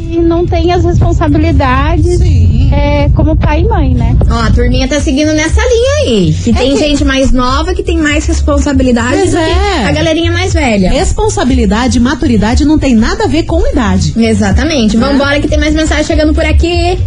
e 0.09 0.19
não 0.19 0.45
tem 0.45 0.71
as 0.71 0.83
responsabilidades 0.83 2.19
Sim. 2.19 2.69
é, 2.73 3.09
como 3.09 3.35
pai 3.35 3.61
e 3.61 3.63
mãe, 3.65 3.93
né? 3.93 4.15
Ó, 4.29 4.33
a 4.33 4.51
turminha 4.51 4.87
tá 4.87 4.99
seguindo 4.99 5.33
nessa 5.33 5.61
linha 5.61 5.91
aí. 6.05 6.33
Que 6.43 6.53
tem 6.53 6.73
que- 6.73 6.77
gente 6.79 7.03
mais 7.05 7.31
nova 7.31 7.73
que 7.73 7.83
tem 7.83 7.97
mais 7.97 8.25
responsabilidade 8.25 9.17
Mas 9.17 9.31
do 9.31 9.37
é. 9.37 9.45
que 9.83 9.87
a 9.87 9.91
galerinha 9.91 10.31
mais 10.31 10.53
velha. 10.53 10.89
Responsabilidade 10.91 11.97
e 11.97 12.01
maturidade 12.01 12.65
não 12.65 12.77
tem 12.79 12.95
nada 12.95 13.25
a 13.25 13.27
ver 13.27 13.43
com 13.43 13.65
idade. 13.67 14.13
Exatamente. 14.17 14.97
Vambora 14.97 15.39
que 15.39 15.47
tem 15.47 15.59
mais 15.59 15.73
mensagem 15.75 16.03
chegando 16.05 16.33
por 16.33 16.45
aqui. 16.45 16.97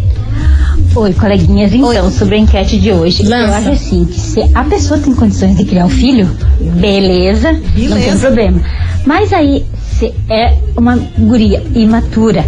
Oi, 0.94 1.12
coleguinhas, 1.12 1.72
então, 1.72 2.10
sobre 2.10 2.36
a 2.36 2.38
enquete 2.38 2.78
de 2.78 2.90
hoje, 2.92 3.22
Lança. 3.22 3.46
eu 3.46 3.54
acho 3.54 3.68
assim, 3.70 4.04
que 4.04 4.18
se 4.18 4.40
a 4.54 4.64
pessoa 4.64 4.98
tem 4.98 5.14
condições 5.14 5.56
de 5.56 5.64
criar 5.64 5.84
um 5.86 5.88
filho, 5.88 6.28
beleza, 6.80 7.52
não 7.52 7.60
tem 7.62 7.88
Beleza. 7.88 8.18
problema. 8.20 8.60
Mas 9.04 9.32
aí, 9.32 9.64
se 9.98 10.12
é 10.30 10.54
uma 10.76 10.96
guria 11.18 11.62
imatura, 11.74 12.44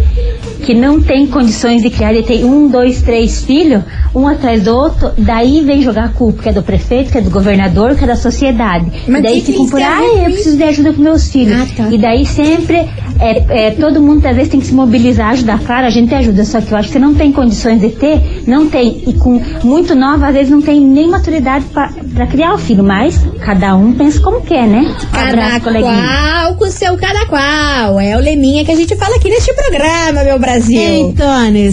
que 0.70 0.74
não 0.74 1.00
tem 1.02 1.26
condições 1.26 1.82
de 1.82 1.90
criar, 1.90 2.14
ele 2.14 2.22
tem 2.22 2.44
um, 2.44 2.68
dois, 2.68 3.02
três 3.02 3.44
filhos, 3.44 3.82
um 4.14 4.28
atrás 4.28 4.62
do 4.62 4.70
outro, 4.72 5.10
daí 5.18 5.62
vem 5.62 5.82
jogar 5.82 6.04
a 6.04 6.08
culpa, 6.10 6.44
que 6.44 6.48
é 6.48 6.52
do 6.52 6.62
prefeito, 6.62 7.10
que 7.10 7.18
é 7.18 7.20
do 7.20 7.28
governador, 7.28 7.96
que 7.96 8.04
é 8.04 8.06
da 8.06 8.14
sociedade. 8.14 8.88
Mas 9.08 9.18
e 9.18 9.22
daí 9.24 9.40
ficam 9.40 9.66
por, 9.66 9.80
tem 9.80 9.84
a 9.84 9.96
ver 9.96 10.04
ai, 10.04 10.10
com 10.10 10.16
eu 10.16 10.28
isso?" 10.28 10.34
preciso 10.34 10.56
de 10.56 10.62
ajuda 10.62 10.92
com 10.92 11.02
meus 11.02 11.28
filhos. 11.28 11.60
Ah, 11.60 11.66
tá. 11.76 11.88
E 11.90 11.98
daí 11.98 12.24
sempre 12.24 12.88
é, 13.18 13.66
é, 13.66 13.70
todo 13.72 14.00
mundo 14.00 14.24
às 14.24 14.36
vezes 14.36 14.50
tem 14.50 14.60
que 14.60 14.66
se 14.66 14.74
mobilizar, 14.74 15.30
ajudar. 15.30 15.58
Claro, 15.58 15.86
a 15.86 15.90
gente 15.90 16.14
ajuda, 16.14 16.44
só 16.44 16.60
que 16.60 16.72
eu 16.72 16.78
acho 16.78 16.86
que 16.86 16.92
você 16.92 17.00
não 17.00 17.14
tem 17.16 17.32
condições 17.32 17.80
de 17.80 17.90
ter, 17.90 18.44
não 18.46 18.68
tem. 18.68 19.02
E 19.08 19.12
com 19.14 19.42
muito 19.64 19.96
nova, 19.96 20.28
às 20.28 20.34
vezes 20.34 20.52
não 20.52 20.62
tem 20.62 20.80
nem 20.80 21.08
maturidade 21.08 21.64
para 21.66 21.90
criar 22.26 22.54
o 22.54 22.58
filho, 22.58 22.82
mas 22.82 23.18
cada 23.44 23.76
um 23.76 23.92
pensa 23.92 24.20
como 24.20 24.40
quer, 24.42 24.66
né? 24.66 24.94
Cada 25.12 25.30
Abraço, 25.30 25.80
qual 25.80 26.54
com 26.56 26.64
o 26.64 26.70
seu 26.70 26.96
cada 26.96 27.26
qual. 27.26 28.00
É 28.00 28.16
o 28.16 28.20
leminha 28.20 28.64
que 28.64 28.70
a 28.70 28.76
gente 28.76 28.96
fala 28.96 29.16
aqui 29.16 29.28
neste 29.28 29.52
programa, 29.54 30.22
meu 30.24 30.38
Brasil. 30.38 30.80
Então, 30.80 31.30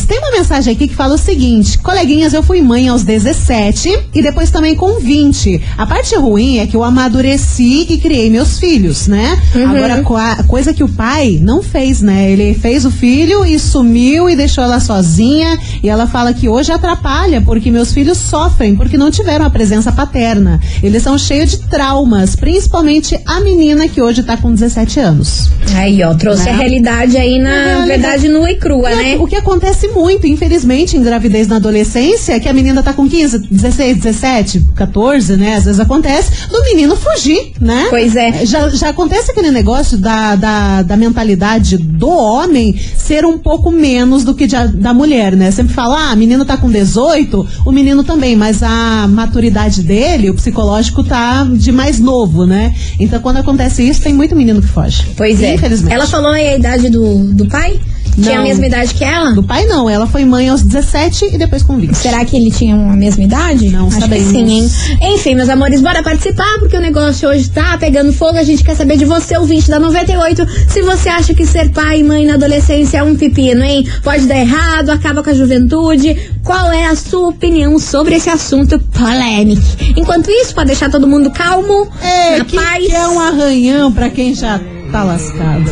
tem 0.08 0.20
uma 0.20 0.32
mensagem 0.32 0.74
aqui 0.74 0.88
que 0.88 0.96
fala 0.96 1.16
o 1.16 1.18
seguinte: 1.18 1.78
coleguinhas, 1.80 2.34
eu 2.34 2.44
fui 2.44 2.62
mãe 2.62 2.88
aos 2.88 3.04
17 3.04 4.10
e 4.14 4.22
depois 4.22 4.52
também 4.52 4.76
com 4.76 5.00
20. 5.00 5.62
A 5.78 5.86
parte 5.86 6.16
ruim 6.16 6.60
é 6.60 6.68
que 6.68 6.76
eu 6.76 6.84
amadureci 6.84 7.86
e 7.90 7.98
criei 7.98 8.30
meus 8.30 8.60
filhos, 8.60 9.08
né? 9.08 9.38
Uhum. 9.56 9.70
Agora, 9.70 10.44
coisa 10.48 10.74
que 10.74 10.84
o 10.84 10.90
pai 10.90 11.40
não 11.42 11.62
fez, 11.62 12.02
né? 12.02 12.32
Ele 12.32 12.54
fez 12.54 12.86
o 12.86 12.92
filho 12.92 13.46
e 13.46 13.60
sumiu 13.60 14.30
e 14.30 14.36
deixou 14.36 14.64
ela 14.64 14.80
sozinha. 14.80 15.58
E 15.84 15.90
ela 15.90 16.08
fala 16.08 16.34
que 16.34 16.48
hoje 16.48 16.72
atrapalha 16.72 17.42
porque 17.42 17.72
meus 17.72 17.94
filhos 17.94 18.18
sofrem 18.18 18.76
porque 18.76 18.98
não 18.98 19.12
tiveram 19.12 19.46
a 19.46 19.50
presença 19.50 19.92
paterna. 19.92 20.37
Eles 20.82 21.04
são 21.04 21.18
cheios 21.18 21.52
de 21.52 21.58
traumas, 21.70 22.36
principalmente 22.36 23.20
a 23.26 23.40
menina 23.42 23.88
que 23.88 24.02
hoje 24.02 24.24
tá 24.24 24.38
com 24.38 24.52
17 24.54 25.00
anos. 25.00 25.50
Aí, 25.76 26.02
ó, 26.04 26.14
trouxe 26.14 26.46
Né? 26.46 26.52
a 26.52 26.56
realidade 26.58 27.18
aí, 27.18 27.40
na 27.40 27.50
realidade. 27.50 27.88
verdade, 27.88 28.30
nua 28.30 28.52
e 28.52 28.56
crua, 28.56 28.90
né? 28.90 29.18
O 29.20 29.28
que 29.28 29.36
acontece 29.36 29.88
muito, 29.90 30.26
infelizmente, 30.28 30.98
em 30.98 31.04
gravidez 31.04 31.48
na 31.48 31.58
adolescência, 31.58 32.34
é 32.34 32.40
que 32.40 32.48
a 32.50 32.54
menina 32.54 32.82
tá 32.84 32.94
com 32.94 33.08
15, 33.08 33.40
16, 33.50 33.98
17, 33.98 34.66
14, 34.76 35.36
né? 35.38 35.56
Às 35.56 35.66
vezes 35.66 35.80
acontece, 35.80 36.48
do 36.50 36.62
menino 36.64 36.96
fugir, 36.96 37.54
né? 37.60 37.88
Pois 37.90 38.16
é. 38.16 38.46
Já, 38.46 38.70
já 38.70 38.90
acontece 38.90 39.32
aquele 39.32 39.52
negócio 39.52 39.98
da, 39.98 40.36
da, 40.36 40.82
da 40.84 40.98
mentalidade 40.98 41.78
do 41.78 42.10
homem 42.10 42.76
ser 42.96 43.26
um 43.26 43.38
pouco 43.38 43.72
menos 43.72 44.24
do 44.24 44.34
que 44.34 44.46
de 44.48 44.58
da 44.74 44.94
mulher, 44.94 45.36
né? 45.36 45.52
Sempre 45.52 45.74
fala, 45.74 46.08
ah, 46.08 46.12
a 46.12 46.16
menina 46.16 46.44
tá 46.46 46.58
com 46.58 46.70
18, 46.70 47.48
o 47.66 47.72
menino 47.72 48.04
também, 48.04 48.36
mas 48.36 48.64
a 48.64 49.08
maturidade 49.08 49.82
dele, 49.84 50.27
o 50.30 50.34
psicológico 50.34 51.04
tá 51.04 51.44
de 51.44 51.72
mais 51.72 52.00
novo, 52.00 52.46
né? 52.46 52.76
Então 53.00 53.20
quando 53.20 53.38
acontece 53.38 53.88
isso, 53.88 54.02
tem 54.02 54.14
muito 54.14 54.36
menino 54.36 54.62
que 54.62 54.68
foge. 54.68 55.06
Pois 55.16 55.42
é. 55.42 55.56
Infelizmente. 55.56 55.94
Ela 55.94 56.08
falou 56.08 56.32
aí 56.32 56.48
a 56.50 56.56
idade 56.56 56.90
do, 56.90 57.34
do 57.34 57.46
pai? 57.48 57.80
Tinha 58.16 58.36
a 58.36 58.38
Não. 58.38 58.44
mesma 58.48 58.66
idade 58.68 58.94
que 58.94 59.04
ela? 59.04 59.32
Do 59.34 59.44
pai 59.44 59.66
não, 59.66 59.90
ela 59.90 60.08
foi 60.08 60.26
mãe 60.26 60.50
aos 60.50 60.64
17 60.64 61.26
e 61.34 61.38
depois 61.38 61.62
com 61.64 61.78
20. 61.78 61.94
Será 61.96 62.24
que 62.26 62.36
ele 62.36 62.50
tinha 62.52 62.76
a 62.76 62.96
mesma 62.96 63.24
idade? 63.24 63.70
Não 63.70 63.88
Acho 63.88 64.00
sabemos. 64.02 64.28
que 64.28 64.32
sim, 64.34 64.50
hein? 64.50 64.72
Enfim, 65.14 65.36
meus 65.36 65.50
amores, 65.50 65.82
bora 65.82 66.02
participar, 66.02 66.58
porque 66.60 66.76
o 66.78 66.82
negócio 66.82 67.30
hoje 67.30 67.50
tá 67.50 67.78
pegando 67.78 68.12
fogo. 68.14 68.38
A 68.38 68.44
gente 68.44 68.64
quer 68.64 68.76
saber 68.76 68.98
de 68.98 69.06
você, 69.06 69.38
ouvinte 69.38 69.70
da 69.70 69.80
98, 69.80 70.46
se 70.68 70.82
você 70.82 71.10
acha 71.10 71.34
que 71.34 71.46
ser 71.46 71.70
pai 71.70 72.00
e 72.00 72.04
mãe 72.04 72.26
na 72.26 72.34
adolescência 72.36 72.98
é 72.98 73.04
um 73.04 73.16
pepino, 73.16 73.64
hein? 73.64 73.88
Pode 74.04 74.26
dar 74.26 74.38
errado, 74.38 74.90
acaba 74.90 75.24
com 75.24 75.30
a 75.30 75.34
juventude. 75.34 76.16
Qual 76.44 76.72
é 76.72 76.86
a 76.88 76.96
sua 76.96 77.28
opinião 77.30 77.78
sobre 77.78 78.16
esse 78.16 78.30
assunto 78.30 78.80
polêmico? 78.80 79.62
Enquanto 79.96 80.30
isso, 80.32 80.54
pra 80.54 80.64
deixar 80.64 80.90
todo 80.90 81.08
mundo 81.08 81.30
calmo, 81.32 81.88
É, 82.02 82.38
na 82.40 82.46
que, 82.46 82.56
paz. 82.56 82.86
é 82.92 83.08
um 83.08 83.20
arranhão 83.20 83.92
pra 83.92 84.10
quem 84.10 84.34
já 84.34 84.60
tá 84.92 85.04
lascado. 85.04 85.72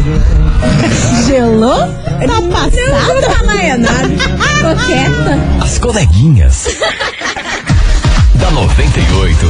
Gelou? 1.27 1.77
Tá 1.77 2.27
Não 2.27 2.49
passada? 2.49 3.77
nada. 3.77 4.09
Tô 4.61 4.85
quieta. 4.85 5.63
As 5.63 5.77
coleguinhas. 5.79 6.67
da 8.35 8.51
98. 8.51 9.45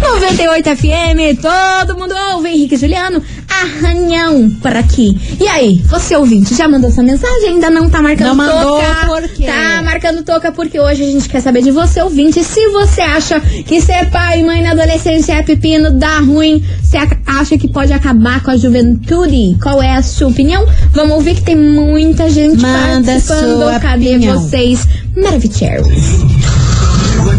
98 0.00 0.76
FM, 0.76 1.40
todo 1.40 1.98
mundo 1.98 2.14
ouve. 2.32 2.48
Henrique 2.48 2.74
e 2.74 2.78
Juliano, 2.78 3.22
arranhão 3.62 4.50
por 4.62 4.74
aqui. 4.76 5.16
E 5.40 5.46
aí, 5.48 5.82
você 5.86 6.16
ouvinte, 6.16 6.54
já 6.54 6.68
mandou 6.68 6.90
sua 6.90 7.02
mensagem? 7.04 7.48
Ainda 7.50 7.70
não 7.70 7.88
tá 7.90 8.00
marcando 8.02 8.28
Não 8.28 8.34
mandou, 8.34 8.80
toca? 8.80 9.06
por 9.06 9.28
quê? 9.28 9.44
Tá 9.46 9.82
marcando 9.82 10.22
toca 10.22 10.52
porque 10.52 10.78
hoje 10.80 11.02
a 11.02 11.06
gente 11.06 11.28
quer 11.28 11.40
saber 11.40 11.62
de 11.62 11.70
você, 11.70 12.00
ouvinte, 12.02 12.42
se 12.44 12.68
você 12.68 13.00
acha 13.00 13.40
que 13.40 13.80
ser 13.80 14.10
pai 14.10 14.40
e 14.40 14.44
mãe 14.44 14.62
na 14.62 14.72
adolescência 14.72 15.32
é 15.34 15.42
pepino, 15.42 15.90
dá 15.92 16.18
ruim, 16.20 16.62
você 16.82 16.96
ac- 16.96 17.18
acha 17.26 17.56
que 17.58 17.68
pode 17.68 17.92
acabar 17.92 18.42
com 18.42 18.50
a 18.50 18.56
juventude? 18.56 19.56
Qual 19.62 19.82
é 19.82 19.96
a 19.96 20.02
sua 20.02 20.28
opinião? 20.28 20.66
Vamos 20.92 21.14
ouvir 21.16 21.34
que 21.36 21.42
tem 21.42 21.56
muita 21.56 22.28
gente 22.30 22.60
Manda 22.62 23.04
participando. 23.12 23.80
Cadê 23.80 24.08
opinião. 24.16 24.38
vocês? 24.40 24.86
Maravicheros. 25.16 25.88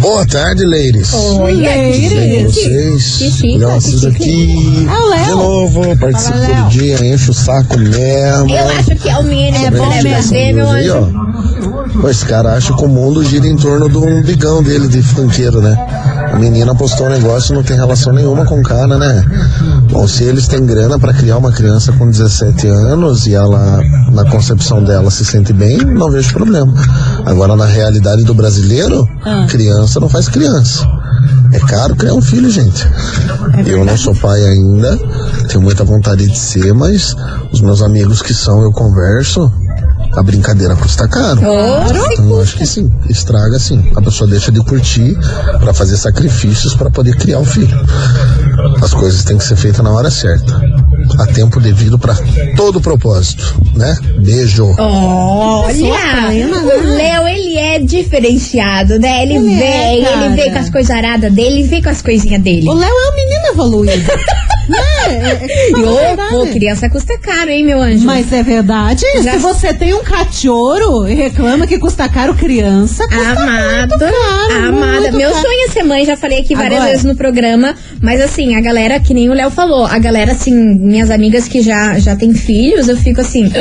Boa 0.02 0.26
tarde, 0.26 0.66
ladies. 0.66 1.14
Oi, 1.14 1.56
Bem 1.62 2.46
vocês? 2.46 3.04
Chique. 3.04 3.60
aqui. 4.08 4.88
Léo. 5.10 5.24
De 5.26 5.30
novo, 5.32 5.98
participo 5.98 6.38
Fala, 6.38 6.48
todo 6.48 6.70
dia, 6.70 7.06
encho 7.14 7.32
o 7.32 7.34
saco 7.34 7.78
mesmo. 7.78 8.50
Eu 8.50 8.70
acho 8.78 8.96
que 8.96 9.10
é 9.10 9.18
o 9.18 9.24
mínimo 9.24 9.66
É 9.66 9.72
bom 9.72 9.90
deve 9.90 10.10
mesmo. 10.10 10.34
meu 10.56 10.70
Aí, 10.70 10.90
anjo. 10.90 11.12
ó. 11.26 12.02
Pô, 12.02 12.10
esse 12.10 12.26
cara 12.26 12.54
acha 12.54 12.74
que 12.74 12.84
o 12.86 12.88
mundo 12.88 13.24
gira 13.24 13.48
em 13.48 13.56
torno 13.58 13.90
do 13.90 14.04
umbigão 14.04 14.62
dele 14.64 14.88
de 14.88 15.02
funkeiro, 15.02 15.60
né? 15.62 15.76
A 16.32 16.38
menina 16.38 16.76
postou 16.76 17.08
um 17.08 17.10
negócio 17.10 17.52
e 17.54 17.56
não 17.56 17.64
tem 17.64 17.76
relação 17.76 18.14
nenhuma 18.14 18.46
com 18.46 18.60
o 18.60 18.64
cara, 18.64 18.98
né? 18.98 19.26
Bom, 19.92 20.08
se 20.08 20.24
eles 20.24 20.48
têm 20.48 20.66
grana 20.66 21.00
pra 21.00 21.12
criar 21.14 21.38
uma 21.38 21.52
criança 21.52 21.92
com 21.94 22.08
17 22.10 22.68
anos 22.68 23.26
e 23.26 23.34
ela, 23.34 23.82
na 24.14 24.24
concepção 24.30 24.84
dela, 24.84 25.10
se 25.10 25.26
sente 25.26 25.52
bem, 25.52 25.78
não 25.80 26.12
vejo 26.12 26.32
problema. 26.32 26.72
Agora, 27.26 27.56
na 27.56 27.66
realidade 27.66 28.24
do 28.24 28.34
brasileiro, 28.36 29.08
criança 29.50 30.00
não 30.00 30.10
faz 30.10 30.28
criança. 30.30 30.88
É 31.52 31.60
caro 31.60 31.96
criar 31.96 32.14
um 32.14 32.22
filho, 32.22 32.50
gente. 32.50 32.88
eu 33.66 33.84
não 33.84 33.98
sou 33.98 34.16
pai 34.16 34.44
ainda, 34.46 34.98
tenho 35.48 35.62
muita 35.62 35.84
vontade 35.84 36.28
de 36.28 36.38
ser, 36.38 36.74
mas 36.74 37.16
os 37.52 37.62
meus 37.62 37.82
amigos 37.82 38.22
que 38.22 38.34
são, 38.34 38.62
eu 38.62 38.72
converso, 38.72 39.52
a 40.16 40.24
brincadeira 40.24 40.76
custa 40.76 41.08
caro. 41.08 41.40
Então 42.14 42.30
eu 42.30 42.42
acho 42.42 42.58
que 42.58 42.66
sim, 42.66 42.92
estraga 43.10 43.60
sim. 43.60 43.92
A 43.96 44.02
pessoa 44.02 44.30
deixa 44.30 44.52
de 44.52 44.60
curtir 44.64 45.18
pra 45.60 45.74
fazer 45.74 45.98
sacrifícios 45.98 46.76
pra 46.76 46.90
poder 46.90 47.16
criar 47.18 47.40
o 47.40 47.46
filho. 47.46 47.78
As 48.82 48.94
coisas 48.94 49.24
têm 49.24 49.38
que 49.38 49.44
ser 49.44 49.56
feitas 49.56 49.84
na 49.84 49.92
hora 49.92 50.12
certa. 50.12 50.62
A 51.18 51.26
tempo 51.28 51.60
devido 51.60 51.98
pra 51.98 52.16
todo 52.56 52.80
propósito, 52.82 53.44
né? 53.76 53.96
Beijo. 54.20 54.74
Olha, 54.78 56.28
plena, 56.28 56.58
o 56.58 56.96
Léo, 56.96 57.28
ele 57.28 57.58
é 57.58 57.80
diferenciado, 57.80 59.00
né? 59.00 59.24
Ele, 59.24 59.36
Ele 59.36 59.54
é, 59.54 59.58
vem, 59.58 60.04
cara. 60.04 60.26
ele 60.26 60.36
vem 60.36 60.52
com 60.52 60.60
as 60.60 60.70
coisas 60.70 60.92
aradas 60.92 61.34
dele, 61.34 61.60
ele 61.60 61.68
vem 61.68 61.82
com 61.82 61.90
as 61.90 62.02
coisinhas 62.02 62.42
dele. 62.42 62.68
O 62.68 62.74
Léo 62.74 62.90
é 62.90 63.12
um 63.12 63.16
menino 63.16 63.46
evoluído. 63.54 64.12
É, 65.20 65.46
é, 65.46 65.70
E, 65.72 65.74
ô, 65.84 65.96
verdade. 65.96 66.30
pô, 66.30 66.46
criança 66.48 66.90
custa 66.90 67.18
caro, 67.18 67.50
hein, 67.50 67.64
meu 67.66 67.82
anjo? 67.82 68.06
Mas 68.06 68.32
é 68.32 68.44
verdade. 68.44 69.04
Já- 69.24 69.34
Se 69.34 69.38
você 69.40 69.74
tem 69.74 69.94
um 69.94 70.04
cachorro 70.04 71.08
e 71.08 71.14
reclama 71.16 71.66
que 71.68 71.78
custa 71.80 72.08
caro 72.08 72.34
criança, 72.36 73.08
custa 73.08 73.32
Amada, 73.32 73.98
muito 73.98 74.00
caro, 74.00 74.68
amada. 74.70 75.02
muito 75.02 75.18
Meu 75.18 75.32
caro. 75.32 75.42
sonho 75.42 75.66
é 75.68 75.72
ser 75.72 75.84
mãe, 75.84 76.06
já 76.06 76.16
falei 76.16 76.40
aqui 76.40 76.54
várias 76.56 76.74
Agora. 76.76 76.90
vezes 76.92 77.06
no 77.06 77.16
programa. 77.16 77.76
Mas 78.02 78.22
assim, 78.22 78.56
a 78.56 78.62
galera, 78.62 79.00
que 79.00 79.14
nem 79.14 79.30
o 79.30 79.34
Léo 79.34 79.50
falou, 79.52 79.86
a 79.86 79.98
galera, 80.00 80.32
assim, 80.34 80.54
minhas 80.54 81.10
amigas 81.12 81.48
que 81.48 81.62
já, 81.62 81.98
já 82.00 82.16
têm 82.16 82.34
filhos, 82.34 82.88
eu 82.88 82.96
fico 82.98 83.22
assim, 83.22 83.52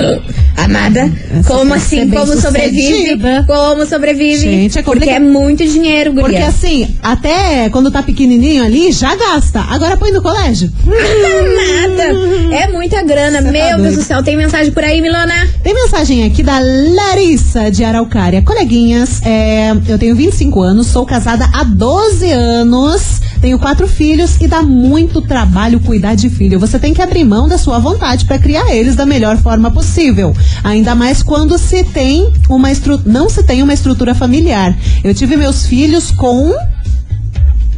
"Ah, 0.57 0.65
amada, 0.65 1.11
Essa 1.39 1.49
como 1.53 1.75
assim? 1.75 2.09
Como 2.09 2.37
sobrevive? 2.41 3.19
Como 3.47 3.87
sobrevive? 3.87 4.39
Gente, 4.39 4.79
é 4.79 4.83
Porque 4.83 5.09
é 5.11 5.19
muito 5.19 5.65
dinheiro, 5.65 6.13
guria. 6.13 6.29
Porque 6.29 6.43
assim, 6.43 6.97
até 7.03 7.69
quando 7.71 7.91
tá 7.91 8.03
pequenininho 8.03 8.65
ali, 8.65 8.93
já 8.93 9.15
gasta. 9.17 9.61
Agora 9.61 9.97
põe 9.97 10.11
no 10.13 10.23
colégio. 10.23 10.71
Nada. 11.43 12.55
É 12.55 12.69
muita 12.69 13.03
grana. 13.03 13.39
Cê 13.39 13.45
tá 13.45 13.53
Meu 13.53 13.77
Deus 13.77 13.83
doido. 13.83 13.97
do 13.97 14.03
céu. 14.03 14.23
Tem 14.23 14.37
mensagem 14.37 14.73
por 14.73 14.83
aí, 14.83 15.01
Milona? 15.01 15.49
Tem 15.63 15.75
mensagem 15.75 16.25
aqui 16.25 16.43
da 16.43 16.59
Larissa 16.59 17.71
de 17.71 17.85
Araucária. 17.85 18.43
Coleguinhas, 18.43 19.21
é, 19.25 19.73
eu 19.87 19.99
tenho 19.99 20.15
25 20.15 20.61
anos, 20.61 20.87
sou 20.89 21.05
casada 21.05 21.49
há 21.53 21.65
12 21.65 22.31
anos, 22.31 23.21
tenho 23.41 23.59
quatro 23.59 23.87
filhos 23.87 24.41
e 24.41 24.47
dá 24.47 24.63
muito 24.63 25.21
trabalho 25.21 25.81
cuidar 25.81 26.15
de 26.15 26.29
filho. 26.29 26.59
Você 26.59 26.79
tem 26.79 26.95
que 26.95 27.03
abrir 27.03 27.25
mão 27.25 27.49
da 27.49 27.59
sua 27.59 27.79
vontade 27.79 28.25
para 28.25 28.39
criar 28.39 28.75
eles 28.75 28.97
da 28.97 29.07
melhor 29.07 29.37
forma 29.37 29.71
possível. 29.71 30.35
Ainda 30.65 30.95
mais 30.95 31.23
quando 31.23 31.59
se 31.59 31.85
tem 31.85 32.33
uma 32.49 32.71
estru... 32.71 33.01
não 33.05 33.29
se 33.29 33.43
tem 33.43 33.63
uma 33.63 33.75
estrutura 33.75 34.15
familiar. 34.15 34.77
Eu 35.05 35.15
tive 35.15 35.37
meus 35.37 35.67
filhos 35.67 36.11
com 36.11 36.55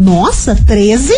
nossa, 0.00 0.54
13, 0.66 1.12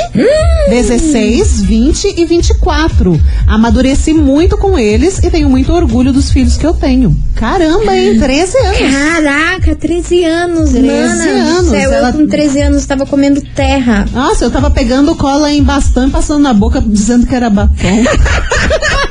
16, 0.68 1.62
20 1.62 2.14
e 2.18 2.25
24. 2.25 3.21
Amadureci 3.47 4.12
muito 4.12 4.59
com 4.59 4.79
eles 4.79 5.18
e 5.23 5.31
tenho 5.31 5.49
muito 5.49 5.73
orgulho 5.73 6.12
dos 6.12 6.31
filhos 6.31 6.57
que 6.57 6.66
eu 6.66 6.75
tenho. 6.75 7.16
Caramba, 7.37 7.97
hein? 7.97 8.18
13 8.18 8.57
anos. 8.59 8.95
Caraca, 8.95 9.75
13 9.77 10.25
anos, 10.25 10.71
13 10.71 10.87
Mana. 10.87 11.25
anos, 11.59 11.68
céu, 11.71 11.92
ela- 11.92 12.09
Eu 12.09 12.12
com 12.14 12.27
13 12.27 12.61
anos 12.61 12.85
tava 12.87 13.07
comendo 13.07 13.40
terra. 13.55 14.07
Nossa, 14.12 14.45
eu 14.45 14.51
tava 14.51 14.71
pegando 14.71 15.14
cola 15.14 15.51
em 15.53 15.62
bastão 15.62 16.09
e 16.09 16.11
passando 16.11 16.42
na 16.42 16.53
boca 16.53 16.81
dizendo 16.85 17.27
que 17.27 17.35
era 17.35 17.49
batom. 17.49 17.73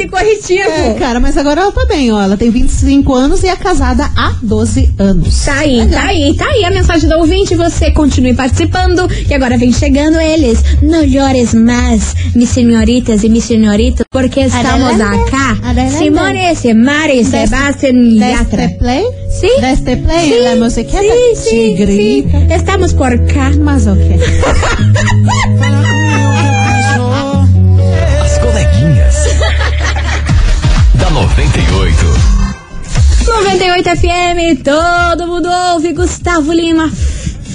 De 0.00 0.08
corretivo. 0.08 0.68
É, 0.68 0.94
cara, 0.98 1.20
mas 1.20 1.36
agora 1.36 1.60
ela 1.60 1.72
tá 1.72 1.84
bem, 1.86 2.10
ó. 2.12 2.22
Ela 2.22 2.36
tem 2.36 2.50
25 2.50 3.12
anos 3.14 3.42
e 3.42 3.48
é 3.48 3.56
casada 3.56 4.10
há 4.16 4.34
12 4.42 4.94
anos. 4.98 5.44
Tá 5.44 5.58
aí, 5.58 5.86
tá 5.88 6.02
aí, 6.06 6.34
tá 6.36 6.46
aí 6.46 6.64
a 6.64 6.70
mensagem 6.70 7.08
do 7.08 7.16
ouvinte. 7.18 7.54
Você 7.54 7.90
continue 7.90 8.32
participando. 8.34 9.08
E 9.28 9.34
agora 9.34 9.58
vem 9.58 9.72
chegando 9.72 10.18
eles. 10.18 10.62
Não 10.82 11.04
llores 11.04 11.52
mais, 11.54 12.14
mis 12.34 12.48
senhoritas 12.48 13.22
e 13.24 13.28
mis 13.28 13.44
senhoritos, 13.44 14.06
porque 14.10 14.40
estamos 14.40 15.00
acá. 15.00 15.58
adelante. 15.64 15.98
Simone, 15.98 16.54
Semari, 16.56 17.24
Sebastián 17.24 17.96
y 17.96 18.18
Deste 18.18 18.56
Yatra. 18.56 18.68
play? 18.78 19.04
Sí. 19.40 19.48
Deste 19.60 19.96
play 19.98 20.28
Sí, 20.30 20.40
la 20.42 20.56
musiqueta? 20.56 21.02
sí, 21.02 21.36
sí, 21.36 21.74
Tigrita. 21.76 22.38
sí. 22.38 22.46
Estamos 22.54 22.94
por 22.94 23.18
cá. 23.26 23.50
Mas 23.60 23.86
o 23.86 23.94
quê? 23.96 24.18
98. 31.40 32.06
98 33.24 33.90
FM, 33.96 34.56
todo 34.62 35.26
mundo 35.26 35.48
ouve. 35.48 35.94
Gustavo 35.94 36.52
Lima, 36.52 36.90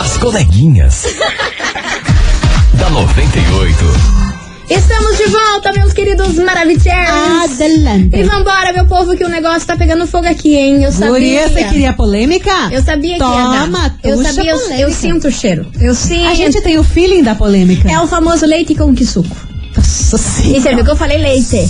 As 0.00 0.16
coleguinhas. 0.18 1.04
da 2.74 2.90
98. 2.90 4.25
Estamos 4.68 5.16
de 5.16 5.26
volta, 5.26 5.72
meus 5.72 5.92
queridos 5.92 6.34
maravilhosos. 6.34 7.52
Adelante. 7.52 8.16
E 8.16 8.22
vambora, 8.24 8.72
meu 8.72 8.86
povo, 8.86 9.16
que 9.16 9.24
o 9.24 9.28
negócio 9.28 9.66
tá 9.66 9.76
pegando 9.76 10.06
fogo 10.06 10.26
aqui, 10.26 10.56
hein? 10.56 10.82
Eu 10.82 10.90
sabia. 10.90 11.10
Guria, 11.10 11.48
você 11.48 11.64
queria 11.64 11.92
polêmica? 11.92 12.50
Eu 12.72 12.82
sabia 12.82 13.14
que 13.14 13.20
Toma, 13.20 13.54
ia 13.54 13.66
dar. 13.68 13.96
Eu 14.02 14.22
sabia, 14.22 14.50
eu, 14.50 14.58
eu 14.72 14.90
sinto 14.90 15.28
o 15.28 15.30
cheiro. 15.30 15.66
Eu 15.80 15.94
sinto. 15.94 16.26
A 16.26 16.34
gente 16.34 16.60
tem 16.62 16.78
o 16.78 16.84
feeling 16.84 17.22
da 17.22 17.34
polêmica. 17.34 17.88
É 17.90 18.00
o 18.00 18.08
famoso 18.08 18.44
leite 18.44 18.74
com 18.74 18.92
que 18.92 19.06
suco. 19.06 19.36
Nossa 19.76 20.42
E 20.42 20.60
você 20.60 20.74
viu 20.74 20.84
que 20.84 20.90
eu 20.90 20.96
falei 20.96 21.18
leite? 21.18 21.68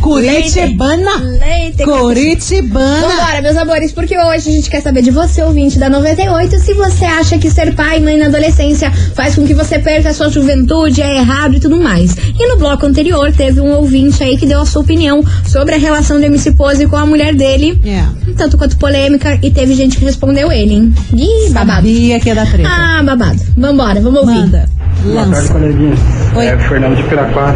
Curitibana. 0.00 1.16
Leite 1.18 1.84
Curitibana. 1.84 3.06
Vambora, 3.08 3.42
meus 3.42 3.56
amores, 3.56 3.92
porque 3.92 4.16
hoje 4.16 4.48
a 4.50 4.52
gente 4.52 4.70
quer 4.70 4.80
saber 4.80 5.02
de 5.02 5.10
você, 5.10 5.42
ouvinte 5.42 5.78
da 5.78 5.88
98, 5.88 6.58
se 6.58 6.74
você 6.74 7.04
acha 7.04 7.38
que 7.38 7.50
ser 7.50 7.74
pai 7.74 7.98
e 7.98 8.00
mãe 8.00 8.16
na 8.16 8.26
adolescência 8.26 8.90
faz 9.14 9.34
com 9.34 9.46
que 9.46 9.54
você 9.54 9.78
perca 9.78 10.10
a 10.10 10.14
sua 10.14 10.28
juventude, 10.28 11.02
é 11.02 11.16
errado 11.18 11.54
e 11.56 11.60
tudo 11.60 11.80
mais. 11.80 12.14
E 12.38 12.46
no 12.48 12.56
bloco 12.58 12.86
anterior 12.86 13.32
teve 13.32 13.60
um 13.60 13.72
ouvinte 13.74 14.22
aí 14.22 14.36
que 14.36 14.46
deu 14.46 14.60
a 14.60 14.66
sua 14.66 14.82
opinião 14.82 15.22
sobre 15.46 15.74
a 15.74 15.78
relação 15.78 16.18
do 16.18 16.24
MC 16.26 16.52
Pose 16.52 16.86
com 16.86 16.96
a 16.96 17.06
mulher 17.06 17.34
dele, 17.34 17.80
É. 17.84 18.04
tanto 18.36 18.56
quanto 18.56 18.76
polêmica, 18.78 19.38
e 19.42 19.50
teve 19.50 19.74
gente 19.74 19.96
que 19.96 20.04
respondeu 20.04 20.50
ele, 20.52 20.74
hein? 20.74 20.94
Ih, 21.14 21.50
babado. 21.50 21.86
Sabia 21.86 22.20
que 22.20 22.28
ia 22.28 22.34
dar 22.34 22.50
treta. 22.50 22.68
Ah, 22.68 23.02
babado. 23.02 23.40
Vambora, 23.56 24.00
vamos 24.00 24.20
ouvir. 24.20 24.34
Manda. 24.34 24.68
Boa 25.02 25.14
tarde, 25.16 25.30
Lança. 25.30 25.52
coleguinhas. 25.52 25.98
Oi. 26.36 26.46
É 26.46 26.58
Fernando 26.58 26.96
de 26.96 27.02
Piraquá. 27.04 27.54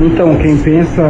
Então, 0.00 0.36
quem 0.36 0.56
pensa, 0.58 1.02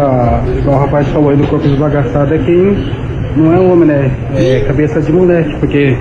igual 0.58 0.76
o 0.76 0.80
rapaz 0.80 1.08
falou 1.08 1.30
aí 1.30 1.36
do 1.36 1.46
corpo 1.46 1.66
desbagaçado, 1.66 2.34
é 2.34 2.38
quem 2.38 2.92
não 3.36 3.52
é 3.52 3.58
homem, 3.58 3.88
né? 3.88 4.10
É 4.34 4.60
cabeça 4.66 5.00
de 5.00 5.10
moleque, 5.12 5.56
porque 5.58 5.96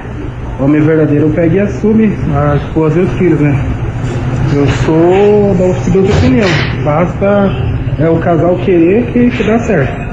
homem 0.60 0.82
verdadeiro 0.82 1.30
pega 1.30 1.56
e 1.56 1.60
assume 1.62 2.14
a 2.36 2.56
esposa 2.58 3.00
e 3.00 3.04
os 3.04 3.12
filhos, 3.14 3.40
né? 3.40 3.66
Eu 4.54 4.68
sou 4.86 5.56
da 5.56 5.74
seguinte 5.82 6.12
opinião. 6.12 6.50
Basta 6.84 7.50
é 8.00 8.10
o 8.10 8.20
casal 8.20 8.56
querer 8.58 9.06
que, 9.12 9.30
que 9.32 9.44
dá 9.44 9.60
certo. 9.60 10.04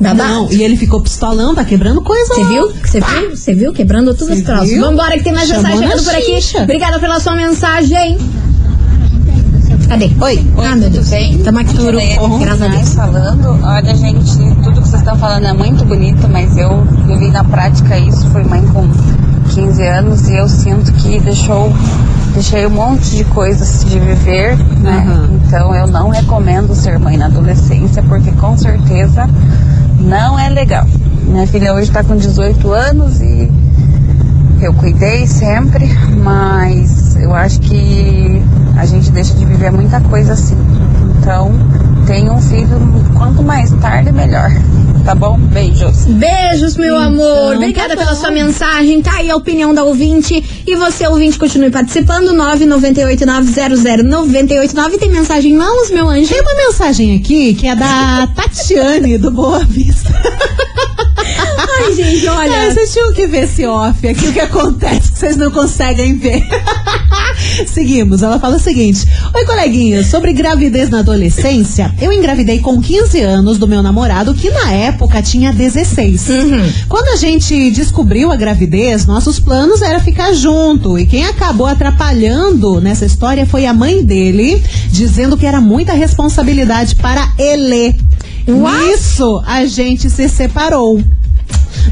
Babado. 0.00 0.28
Não, 0.28 0.52
e 0.52 0.62
ele 0.62 0.76
ficou 0.76 1.00
pistolão, 1.00 1.54
tá 1.54 1.64
quebrando 1.64 2.02
coisa. 2.02 2.34
Você 2.34 2.44
viu? 2.44 2.68
Você 2.68 3.00
viu? 3.00 3.30
Você 3.36 3.54
viu? 3.54 3.72
Quebrando 3.72 4.14
todos 4.14 4.26
Cê 4.26 4.32
os 4.34 4.42
troços. 4.42 4.68
viu? 4.68 4.80
Vambora, 4.82 5.12
que 5.16 5.24
tem 5.24 5.32
mais 5.32 5.48
Chamou 5.48 5.62
mensagem 5.62 5.88
chegando 5.88 6.04
por 6.04 6.14
aqui. 6.14 6.62
Obrigada 6.62 6.98
pela 6.98 7.18
sua 7.20 7.34
mensagem. 7.34 8.18
Cadê? 9.88 10.10
Oi. 10.20 10.46
ah, 10.58 10.76
meu 10.76 10.90
Deus. 10.90 11.08
bem? 11.10 11.38
Tamo 11.38 11.58
aqui. 11.58 11.74
Tudo 11.74 11.98
Uhum. 11.98 12.38
Graças 12.38 12.62
a 12.62 12.68
Deus. 12.68 12.94
falando. 12.94 13.58
Olha, 13.62 13.94
gente, 13.94 14.36
tudo 14.62 14.82
que 14.82 14.88
vocês 14.88 15.02
estão 15.02 15.16
falando 15.16 15.46
é 15.46 15.52
muito 15.52 15.84
bonito, 15.84 16.28
mas 16.28 16.56
eu 16.56 16.84
vivi 17.06 17.28
na 17.30 17.44
prática 17.44 17.98
isso. 17.98 18.26
Fui 18.28 18.42
mãe 18.44 18.62
com 18.68 18.88
15 19.50 19.82
anos 19.86 20.28
e 20.28 20.36
eu 20.36 20.48
sinto 20.48 20.92
que 20.94 21.20
deixou, 21.20 21.72
deixei 22.32 22.66
um 22.66 22.70
monte 22.70 23.16
de 23.16 23.24
coisas 23.24 23.84
de 23.84 23.98
viver, 23.98 24.56
né? 24.80 25.04
Uhum. 25.06 25.40
Então 25.46 25.74
eu 25.74 25.86
não 25.86 26.08
recomendo 26.08 26.74
ser 26.74 26.98
mãe 26.98 27.16
na 27.16 27.26
adolescência, 27.26 28.02
porque 28.02 28.32
com 28.32 28.56
certeza 28.56 29.28
não 30.00 30.38
é 30.38 30.48
legal. 30.48 30.86
Minha 31.26 31.46
filha 31.46 31.72
hoje 31.72 31.88
está 31.88 32.02
com 32.04 32.16
18 32.16 32.70
anos 32.72 33.20
e 33.20 33.50
eu 34.64 34.72
cuidei 34.74 35.26
sempre, 35.26 35.84
mas 36.22 37.16
eu 37.16 37.34
acho 37.34 37.58
que 37.60 38.40
a 38.76 38.86
gente 38.86 39.10
deixa 39.10 39.34
de 39.34 39.44
viver 39.44 39.70
muita 39.70 40.00
coisa 40.00 40.32
assim. 40.32 40.56
Então, 41.18 41.52
tenha 42.06 42.32
um 42.32 42.40
filho 42.40 42.78
quanto 43.16 43.42
mais 43.42 43.70
tarde, 43.72 44.10
melhor. 44.12 44.50
Tá 45.04 45.14
bom? 45.14 45.36
Beijos. 45.38 46.06
Beijos, 46.06 46.78
meu 46.78 46.96
Então, 46.96 47.08
amor. 47.08 47.56
Obrigada 47.56 47.94
tá 47.94 48.04
pela 48.04 48.16
sua 48.16 48.30
mensagem. 48.30 49.02
Tá 49.02 49.16
aí 49.16 49.30
a 49.30 49.36
opinião 49.36 49.74
da 49.74 49.84
ouvinte. 49.84 50.42
E 50.66 50.74
você, 50.76 51.06
ouvinte, 51.06 51.38
continue 51.38 51.70
participando. 51.70 52.32
998900989. 52.32 54.98
Tem 54.98 55.10
mensagem 55.10 55.52
em 55.52 55.56
mãos, 55.56 55.90
meu 55.90 56.08
anjo? 56.08 56.28
Tem 56.28 56.40
uma 56.40 56.54
mensagem 56.54 57.16
aqui 57.16 57.52
que 57.52 57.68
é 57.68 57.76
da 57.76 58.26
Tatiane, 58.34 59.18
do 59.18 59.30
Boa 59.30 59.62
Vista. 59.64 60.10
Ai, 61.76 61.92
gente, 61.94 62.26
olha. 62.28 62.68
Ah, 62.68 62.70
vocês 62.70 62.92
tinham 62.92 63.12
que 63.12 63.26
ver 63.26 63.44
esse 63.44 63.64
off 63.66 64.06
aqui, 64.06 64.28
o 64.28 64.32
que 64.32 64.40
acontece 64.40 65.12
que 65.12 65.18
vocês 65.18 65.36
não 65.36 65.50
conseguem 65.50 66.16
ver. 66.16 66.42
Seguimos, 67.66 68.22
ela 68.22 68.38
fala 68.38 68.56
o 68.56 68.60
seguinte: 68.60 69.06
Oi, 69.34 69.44
coleguinha, 69.44 70.04
sobre 70.04 70.32
gravidez 70.32 70.90
na 70.90 71.00
adolescência, 71.00 71.92
eu 72.00 72.12
engravidei 72.12 72.60
com 72.60 72.80
15 72.80 73.20
anos 73.20 73.58
do 73.58 73.68
meu 73.68 73.82
namorado, 73.82 74.34
que 74.34 74.50
na 74.50 74.72
época 74.72 75.22
tinha 75.22 75.52
16. 75.52 76.26
Quando 76.88 77.08
a 77.08 77.16
gente 77.16 77.70
descobriu 77.70 78.30
a 78.30 78.36
gravidez, 78.36 79.06
nossos 79.06 79.38
planos 79.38 79.82
era 79.82 80.00
ficar 80.00 80.32
junto. 80.32 80.98
E 80.98 81.06
quem 81.06 81.24
acabou 81.24 81.66
atrapalhando 81.66 82.80
nessa 82.80 83.04
história 83.04 83.46
foi 83.46 83.66
a 83.66 83.74
mãe 83.74 84.04
dele, 84.04 84.62
dizendo 84.90 85.36
que 85.36 85.46
era 85.46 85.60
muita 85.60 85.92
responsabilidade 85.92 86.96
para 86.96 87.32
ele. 87.38 87.96
Nisso, 88.46 89.42
a 89.46 89.64
gente 89.64 90.10
se 90.10 90.28
separou. 90.28 91.00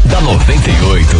da 0.06 0.20
98. 0.20 1.16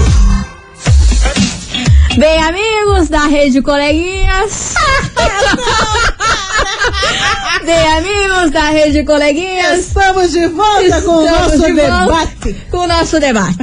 Bem, 2.18 2.42
amigos 2.42 3.08
da 3.08 3.26
Rede 3.26 3.62
Coleguinhas. 3.62 4.74
Bem, 7.64 7.86
amigos 7.96 8.50
da 8.50 8.70
Rede 8.70 9.04
Coleguinhas. 9.04 9.80
Estamos 9.86 10.32
de 10.32 10.46
volta 10.48 11.00
com 11.02 11.12
o 11.12 11.24
Estamos 11.24 11.52
nosso 11.52 11.66
de 11.66 11.72
debate. 11.74 12.56
Com 12.70 12.76
o 12.78 12.86
nosso 12.86 13.20
debate. 13.20 13.58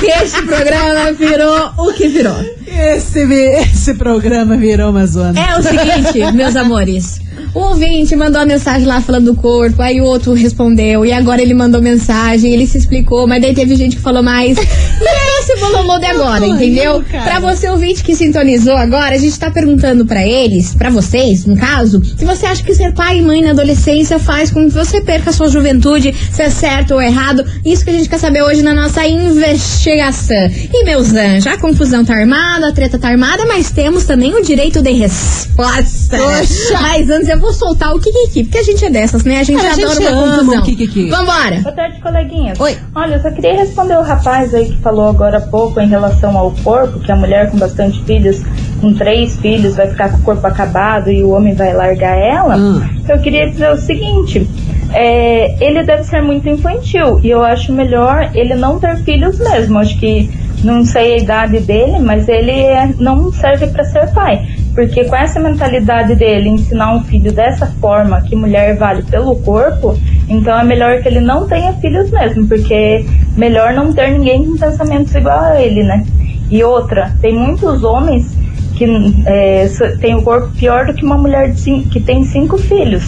Que 0.00 0.06
este 0.06 0.42
programa 0.42 1.12
virou 1.12 1.72
o 1.76 1.92
que 1.92 2.08
virou. 2.08 2.61
Esse, 2.72 3.20
esse 3.20 3.94
programa 3.94 4.56
virou 4.56 4.90
uma 4.90 5.06
zona. 5.06 5.38
É 5.38 5.58
o 5.58 5.62
seguinte, 5.62 6.32
meus 6.32 6.56
amores. 6.56 7.20
O 7.54 7.60
ouvinte 7.60 8.16
mandou 8.16 8.40
a 8.40 8.46
mensagem 8.46 8.86
lá 8.86 9.00
falando 9.00 9.26
do 9.26 9.34
corpo, 9.34 9.82
aí 9.82 10.00
o 10.00 10.04
outro 10.04 10.32
respondeu, 10.32 11.04
e 11.04 11.12
agora 11.12 11.42
ele 11.42 11.52
mandou 11.52 11.82
mensagem, 11.82 12.52
ele 12.52 12.66
se 12.66 12.78
explicou, 12.78 13.26
mas 13.26 13.42
daí 13.42 13.54
teve 13.54 13.76
gente 13.76 13.96
que 13.96 14.02
falou 14.02 14.22
mais. 14.22 14.56
E 15.02 15.04
é 15.04 15.31
esse 15.42 15.60
bololô 15.60 15.98
de 15.98 16.06
agora, 16.06 16.46
entendeu? 16.46 17.02
cara. 17.10 17.24
Pra 17.24 17.40
você 17.40 17.68
ouvinte 17.68 18.02
que 18.04 18.14
sintonizou 18.14 18.76
agora, 18.76 19.14
a 19.14 19.18
gente 19.18 19.38
tá 19.38 19.50
perguntando 19.50 20.06
pra 20.06 20.26
eles, 20.26 20.74
pra 20.74 20.90
vocês, 20.90 21.44
no 21.44 21.56
caso, 21.56 22.02
se 22.04 22.24
você 22.24 22.46
acha 22.46 22.62
que 22.62 22.74
ser 22.74 22.92
pai 22.92 23.18
e 23.18 23.22
mãe 23.22 23.42
na 23.42 23.50
adolescência 23.50 24.18
faz 24.18 24.50
com 24.50 24.64
que 24.68 24.74
você 24.74 25.00
perca 25.00 25.30
a 25.30 25.32
sua 25.32 25.48
juventude, 25.48 26.14
se 26.30 26.42
é 26.42 26.50
certo 26.50 26.94
ou 26.94 27.02
errado. 27.02 27.44
Isso 27.64 27.84
que 27.84 27.90
a 27.90 27.92
gente 27.92 28.08
quer 28.08 28.18
saber 28.18 28.42
hoje 28.42 28.62
na 28.62 28.72
nossa 28.74 29.04
investigação. 29.06 30.48
E 30.72 30.84
meus 30.84 31.12
anjos, 31.12 31.46
a 31.46 31.58
confusão 31.58 32.04
tá 32.04 32.14
armada, 32.14 32.68
a 32.68 32.72
treta 32.72 32.98
tá 32.98 33.08
armada, 33.08 33.44
mas 33.46 33.70
temos 33.70 34.04
também 34.04 34.34
o 34.34 34.42
direito 34.42 34.80
de 34.82 34.90
resposta. 34.92 36.16
Poxa. 36.18 36.78
Mas 36.80 37.10
antes 37.10 37.28
eu 37.28 37.38
vou 37.40 37.52
soltar 37.52 37.94
o 37.94 38.00
Kikiki, 38.00 38.44
porque 38.44 38.58
a 38.58 38.62
gente 38.62 38.84
é 38.84 38.90
dessas, 38.90 39.24
né? 39.24 39.40
A 39.40 39.44
gente 39.44 39.64
A 39.64 39.72
adora 39.72 39.94
gente 39.94 39.98
uma 40.00 40.10
ama 40.10 40.32
confusão. 40.38 40.60
o 40.60 40.64
Kikiki. 40.64 41.10
Vambora. 41.10 41.60
Boa 41.60 41.74
tarde, 41.74 42.00
coleguinhas. 42.00 42.60
Oi. 42.60 42.76
Olha, 42.94 43.14
eu 43.16 43.22
só 43.22 43.30
queria 43.30 43.54
responder 43.56 43.96
o 43.98 44.02
rapaz 44.02 44.54
aí 44.54 44.66
que 44.66 44.78
falou 44.82 45.08
agora 45.08 45.31
há 45.36 45.40
pouco 45.40 45.80
em 45.80 45.88
relação 45.88 46.36
ao 46.36 46.50
corpo, 46.64 47.00
que 47.00 47.10
a 47.10 47.16
mulher 47.16 47.50
com 47.50 47.58
bastante 47.58 48.02
filhos, 48.04 48.42
com 48.80 48.92
três 48.94 49.36
filhos, 49.36 49.76
vai 49.76 49.88
ficar 49.88 50.10
com 50.10 50.18
o 50.18 50.22
corpo 50.22 50.46
acabado 50.46 51.10
e 51.10 51.22
o 51.22 51.30
homem 51.30 51.54
vai 51.54 51.72
largar 51.72 52.16
ela. 52.18 52.56
Hum. 52.56 52.82
Eu 53.08 53.18
queria 53.20 53.48
dizer 53.48 53.70
o 53.70 53.76
seguinte. 53.76 54.46
é, 54.94 55.56
ele 55.64 55.82
deve 55.84 56.04
ser 56.04 56.20
muito 56.20 56.46
infantil 56.48 57.18
e 57.22 57.30
eu 57.30 57.42
acho 57.42 57.72
melhor 57.72 58.30
ele 58.34 58.54
não 58.54 58.78
ter 58.78 58.96
filhos 58.98 59.38
mesmo. 59.38 59.78
Acho 59.78 59.98
que 59.98 60.28
não 60.62 60.84
sei 60.84 61.14
a 61.14 61.16
idade 61.18 61.60
dele, 61.60 61.98
mas 61.98 62.28
ele 62.28 62.50
é- 62.50 62.90
não 62.98 63.32
serve 63.32 63.68
para 63.68 63.84
ser 63.84 64.12
pai. 64.12 64.46
Porque 64.74 65.04
com 65.04 65.16
essa 65.16 65.40
mentalidade 65.40 66.14
dele, 66.14 66.48
ensinar 66.50 66.94
um 66.94 67.02
filho 67.04 67.32
dessa 67.32 67.66
forma, 67.80 68.20
que 68.22 68.36
mulher 68.36 68.76
vale 68.76 69.02
pelo 69.02 69.34
corpo, 69.36 69.96
então 70.32 70.58
é 70.58 70.64
melhor 70.64 71.02
que 71.02 71.08
ele 71.08 71.20
não 71.20 71.46
tenha 71.46 71.72
filhos 71.74 72.10
mesmo, 72.10 72.48
porque 72.48 73.04
melhor 73.36 73.74
não 73.74 73.92
ter 73.92 74.10
ninguém 74.12 74.44
com 74.44 74.56
pensamentos 74.56 75.14
igual 75.14 75.38
a 75.38 75.60
ele, 75.60 75.82
né? 75.82 76.04
E 76.50 76.64
outra, 76.64 77.12
tem 77.20 77.34
muitos 77.34 77.84
homens 77.84 78.41
que 78.86 79.22
é, 79.26 79.68
tem 80.00 80.14
o 80.14 80.22
corpo 80.22 80.48
pior 80.56 80.86
do 80.86 80.94
que 80.94 81.04
uma 81.04 81.16
mulher 81.16 81.52
de 81.52 81.82
que 81.90 82.00
tem 82.00 82.24
cinco 82.24 82.58
filhos. 82.58 83.04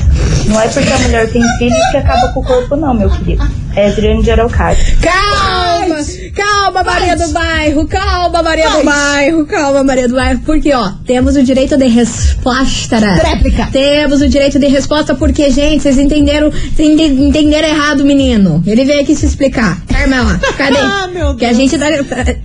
Não 0.46 0.60
é 0.60 0.68
porque 0.68 0.92
a 0.92 0.98
mulher 0.98 1.30
tem 1.30 1.42
filhos 1.58 1.90
que 1.90 1.96
acaba 1.96 2.28
com 2.32 2.40
o 2.40 2.44
corpo, 2.44 2.76
não, 2.76 2.94
meu 2.94 3.10
querido. 3.10 3.44
É 3.76 3.88
Adriane 3.88 4.22
de 4.22 4.30
Araucária. 4.30 4.78
Calma, 5.02 5.96
calma, 6.34 6.82
Maria 6.84 7.16
do 7.16 7.28
Bairro, 7.32 7.86
calma, 7.88 8.40
Maria 8.42 8.70
do 8.70 8.84
Bairro, 8.84 9.46
calma, 9.46 9.82
Maria 9.82 10.06
do 10.08 10.14
Bairro, 10.14 10.40
porque, 10.46 10.72
ó, 10.72 10.92
temos 11.04 11.34
o 11.34 11.42
direito 11.42 11.76
de 11.76 11.88
resposta. 11.88 13.00
né? 13.00 13.18
Tréplica. 13.18 13.68
Temos 13.72 14.20
o 14.20 14.28
direito 14.28 14.60
de 14.60 14.66
resposta 14.68 15.14
porque, 15.16 15.50
gente, 15.50 15.82
vocês 15.82 15.98
entenderam, 15.98 16.52
ente- 16.78 17.02
entenderam 17.02 17.66
errado 17.68 18.00
o 18.00 18.04
menino. 18.04 18.62
Ele 18.64 18.84
veio 18.84 19.00
aqui 19.00 19.14
se 19.16 19.26
explicar. 19.26 19.80
Carmela, 19.88 20.38
cadê? 20.56 20.74
Ah, 21.04 21.08
meu 21.08 21.34
Que 21.36 21.44
a 21.46 21.52
gente 21.52 21.76
dá, 21.76 21.86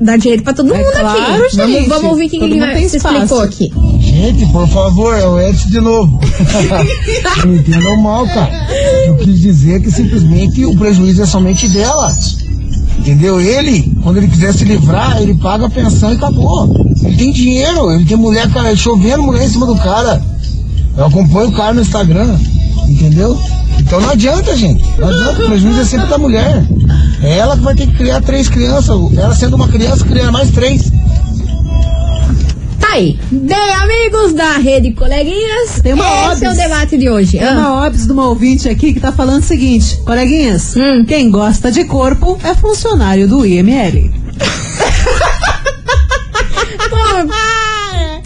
dá 0.01 0.17
direito 0.17 0.43
pra 0.43 0.53
todo 0.53 0.67
mundo 0.73 0.79
É 0.87 0.91
claro, 0.99 1.09
aqui. 1.21 1.31
Vamos, 1.31 1.51
gente. 1.73 1.89
vamos 1.89 2.03
ouvir 2.11 2.29
quem 2.29 2.39
Todo 2.39 2.51
ele 2.51 2.59
mundo 2.61 2.71
vai- 2.73 2.87
se 2.89 2.97
espaço. 2.97 3.18
Explicou 3.23 3.41
aqui. 3.41 3.71
Gente, 3.99 4.45
por 4.47 4.67
favor, 4.67 5.15
é 5.15 5.25
o 5.25 5.39
Edson 5.39 5.69
de 5.69 5.79
novo. 5.79 6.19
Não 7.45 7.55
entendam 7.55 7.97
mal, 8.01 8.25
cara. 8.27 8.51
Eu 9.05 9.15
quis 9.17 9.39
dizer 9.39 9.81
que 9.81 9.91
simplesmente 9.91 10.65
o 10.65 10.75
prejuízo 10.77 11.21
é 11.21 11.25
somente 11.25 11.67
dela. 11.67 12.11
Entendeu? 12.99 13.39
Ele, 13.39 13.93
quando 14.03 14.17
ele 14.17 14.27
quiser 14.27 14.53
se 14.53 14.65
livrar, 14.65 15.21
ele 15.21 15.33
paga 15.35 15.67
a 15.67 15.69
pensão 15.69 16.11
e 16.11 16.15
acabou. 16.15 16.75
Ele 17.01 17.15
tem 17.15 17.31
dinheiro, 17.31 17.91
ele 17.91 18.05
tem 18.05 18.17
mulher, 18.17 18.51
cara, 18.51 18.75
chovendo 18.75 19.23
mulher 19.23 19.45
em 19.45 19.49
cima 19.49 19.65
do 19.65 19.75
cara. 19.75 20.21
Eu 20.97 21.05
acompanho 21.05 21.47
o 21.47 21.53
cara 21.53 21.73
no 21.73 21.81
Instagram, 21.81 22.37
entendeu? 22.87 23.39
Então 23.79 24.01
não 24.01 24.09
adianta, 24.09 24.55
gente. 24.55 24.83
Não 24.99 25.07
adianta, 25.07 25.43
o 25.43 25.45
prejuízo 25.45 25.79
é 25.79 25.85
sempre 25.85 26.07
da 26.07 26.17
mulher. 26.17 26.67
É 27.23 27.37
ela 27.37 27.55
que 27.55 27.63
vai 27.63 27.73
ter 27.73 27.87
que 27.87 27.95
criar 27.95 28.21
três 28.21 28.49
crianças. 28.49 28.95
Ela 29.17 29.33
sendo 29.33 29.55
uma 29.55 29.67
criança, 29.67 30.05
cria 30.05 30.31
mais 30.31 30.51
três. 30.51 30.91
Tá 32.89 32.95
aí. 32.95 33.19
Bem, 33.31 33.73
amigos 33.75 34.33
da 34.33 34.53
Rede 34.57 34.91
Coleguinhas, 34.93 35.79
Tem 35.83 35.93
uma 35.93 36.33
esse 36.33 36.43
é 36.43 36.49
o 36.49 36.55
debate 36.55 36.97
de 36.97 37.07
hoje. 37.07 37.37
Tem 37.37 37.47
Ah. 37.47 37.51
uma 37.51 37.85
óbvio 37.85 38.03
de 38.03 38.11
uma 38.11 38.27
ouvinte 38.27 38.67
aqui 38.67 38.93
que 38.93 38.99
tá 38.99 39.11
falando 39.11 39.43
o 39.43 39.45
seguinte: 39.45 39.97
coleguinhas, 40.03 40.75
Hum. 40.75 41.05
quem 41.05 41.29
gosta 41.29 41.71
de 41.71 41.83
corpo 41.85 42.39
é 42.43 42.55
funcionário 42.55 43.27
do 43.27 43.45
IML. 43.45 44.11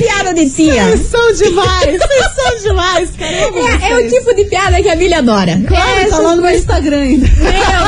Piada 0.03 0.33
de 0.33 0.49
tia. 0.49 0.83
Vocês 0.85 1.07
são 1.07 1.31
demais, 1.33 1.85
vocês 1.85 2.25
são 2.35 2.69
demais, 2.69 3.09
caramba. 3.17 3.59
É, 3.85 3.91
é 3.91 3.95
o 3.97 4.09
tipo 4.09 4.35
de 4.35 4.45
piada 4.45 4.81
que 4.81 4.89
a 4.89 4.95
Billy 4.95 5.13
adora. 5.13 5.61
Claro, 5.67 5.83
tá 5.85 6.01
Essas 6.01 6.23
lá 6.23 6.35
no 6.35 6.41
meu 6.41 6.51
Instagram 6.55 6.97
ainda. 7.01 7.27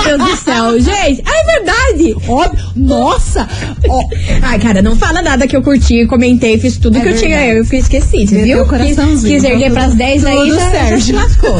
Meu 0.06 0.18
Deus 0.18 0.30
do 0.32 0.38
céu, 0.38 0.80
gente. 0.80 1.24
É 1.26 1.44
verdade. 1.58 2.16
Óbvio. 2.28 2.66
Nossa! 2.76 3.48
Ó, 3.90 4.02
Ai, 4.42 4.60
cara, 4.60 4.82
não 4.82 4.96
fala 4.96 5.22
nada 5.22 5.48
que 5.48 5.56
eu 5.56 5.62
curti, 5.62 6.06
comentei, 6.08 6.58
fiz 6.60 6.78
tudo 6.78 6.98
É 6.98 7.02
que 7.02 7.08
eu 7.10 7.18
tinha. 7.18 7.38
verdade. 7.38 7.60
Eu 7.60 7.66
fui 7.66 7.78
esqueci, 7.78 8.28
você 8.28 8.36
Meteu 8.36 8.58
viu? 8.58 8.66
coraçãozinho, 8.68 9.34
Quis, 9.34 9.42
quis 9.42 9.44
erguer 9.44 9.72
pras 9.72 9.86
tudo- 9.88 9.98
10 9.98 10.26
aí, 10.26 10.50
já, 10.52 10.56
já 10.60 10.70
certo. 10.72 11.02
se 11.02 11.12
lascou. 11.14 11.56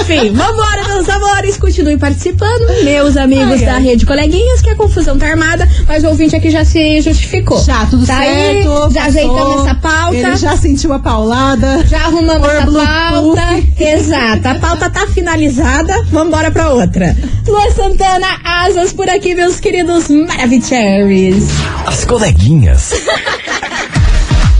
Enfim, 0.00 0.30
vambora, 0.32 0.88
meus 0.88 1.08
amores. 1.08 1.56
Continue 1.56 1.96
participando, 1.96 2.84
meus 2.84 3.16
amigos 3.16 3.60
Ai, 3.60 3.66
da. 3.66 3.78
Rede 3.78 4.04
Coleguinhas, 4.06 4.60
que 4.62 4.70
a 4.70 4.76
confusão 4.76 5.16
tá 5.18 5.26
armada, 5.26 5.68
mas 5.86 6.02
o 6.04 6.08
ouvinte 6.08 6.34
aqui 6.34 6.50
já 6.50 6.64
se 6.64 7.00
justificou. 7.00 7.62
já, 7.62 7.86
tudo 7.86 8.04
Tá 8.06 8.18
aí, 8.18 8.62
certo. 8.64 8.68
já 8.92 9.00
passou. 9.04 9.20
ajeitamos 9.20 9.64
essa 9.66 9.74
pauta. 9.86 10.16
Ele 10.16 10.36
já 10.36 10.56
sentiu 10.56 10.92
a 10.92 10.98
paulada. 10.98 11.84
Já 11.86 12.06
arrumamos 12.06 12.64
Bluetooth. 12.64 13.36
pauta. 13.36 13.62
Exato, 13.78 14.48
a 14.48 14.54
pauta 14.56 14.90
tá 14.90 15.06
finalizada. 15.06 16.02
Vambora 16.10 16.50
pra 16.50 16.70
outra. 16.70 17.16
Lua 17.46 17.70
Santana, 17.70 18.26
asas 18.44 18.92
por 18.92 19.08
aqui, 19.08 19.34
meus 19.34 19.60
queridos 19.60 20.08
Maravicheries. 20.08 21.44
As 21.86 22.04
coleguinhas. 22.04 22.92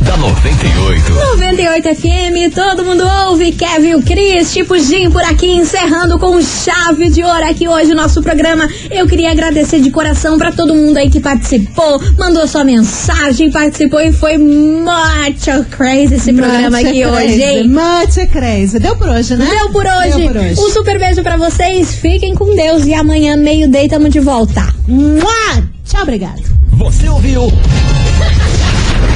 da 0.06 0.16
98. 0.16 1.12
98 1.12 1.94
FM, 1.96 2.54
todo 2.54 2.84
mundo 2.84 3.04
ouve. 3.26 3.50
Kevin, 3.52 3.94
o 3.94 4.02
Cris, 4.02 4.52
tipo 4.52 4.78
Jim 4.78 5.10
por 5.10 5.22
aqui, 5.22 5.48
encerrando 5.48 6.18
com 6.18 6.40
chave 6.40 7.10
de 7.10 7.24
ouro 7.24 7.44
aqui 7.44 7.66
hoje 7.66 7.92
o 7.92 7.94
nosso 7.96 8.22
programa. 8.22 8.68
Eu 8.90 9.06
queria 9.06 9.32
agradecer 9.32 9.80
de 9.80 9.90
coração 9.90 10.38
pra 10.38 10.52
todo 10.52 10.74
mundo 10.74 10.96
aí 10.96 11.10
que 11.10 11.18
participou, 11.18 12.00
mandou 12.16 12.46
sua 12.46 12.62
mensagem, 12.62 13.50
participou 13.50 14.00
e 14.00 14.12
foi 14.12 14.38
muito 14.38 15.64
crazy 15.70 16.14
esse 16.14 16.32
programa 16.32 16.78
Much 16.78 16.86
aqui 16.86 17.02
crazy, 17.02 17.26
hoje, 17.26 17.42
hein? 17.42 17.68
Much 17.68 18.30
crazy. 18.30 18.78
Deu 18.78 18.96
por 18.96 19.08
hoje, 19.08 19.36
né? 19.36 19.46
Deu 19.46 19.70
por 19.70 19.84
hoje. 19.84 20.18
Deu 20.18 20.28
por 20.28 20.36
hoje. 20.36 20.60
Um 20.60 20.70
super 20.70 20.98
beijo 20.98 21.22
pra 21.22 21.36
vocês. 21.36 21.96
Fiquem 21.96 22.34
com 22.34 22.54
Deus 22.54 22.86
e 22.86 22.94
amanhã, 22.94 23.36
meio-dia, 23.36 23.88
tamo 23.88 24.08
de 24.08 24.20
volta. 24.20 24.72
Mua! 24.86 25.64
Tchau, 25.84 26.02
obrigado. 26.02 26.42
Você 26.72 27.08
ouviu? 27.08 27.50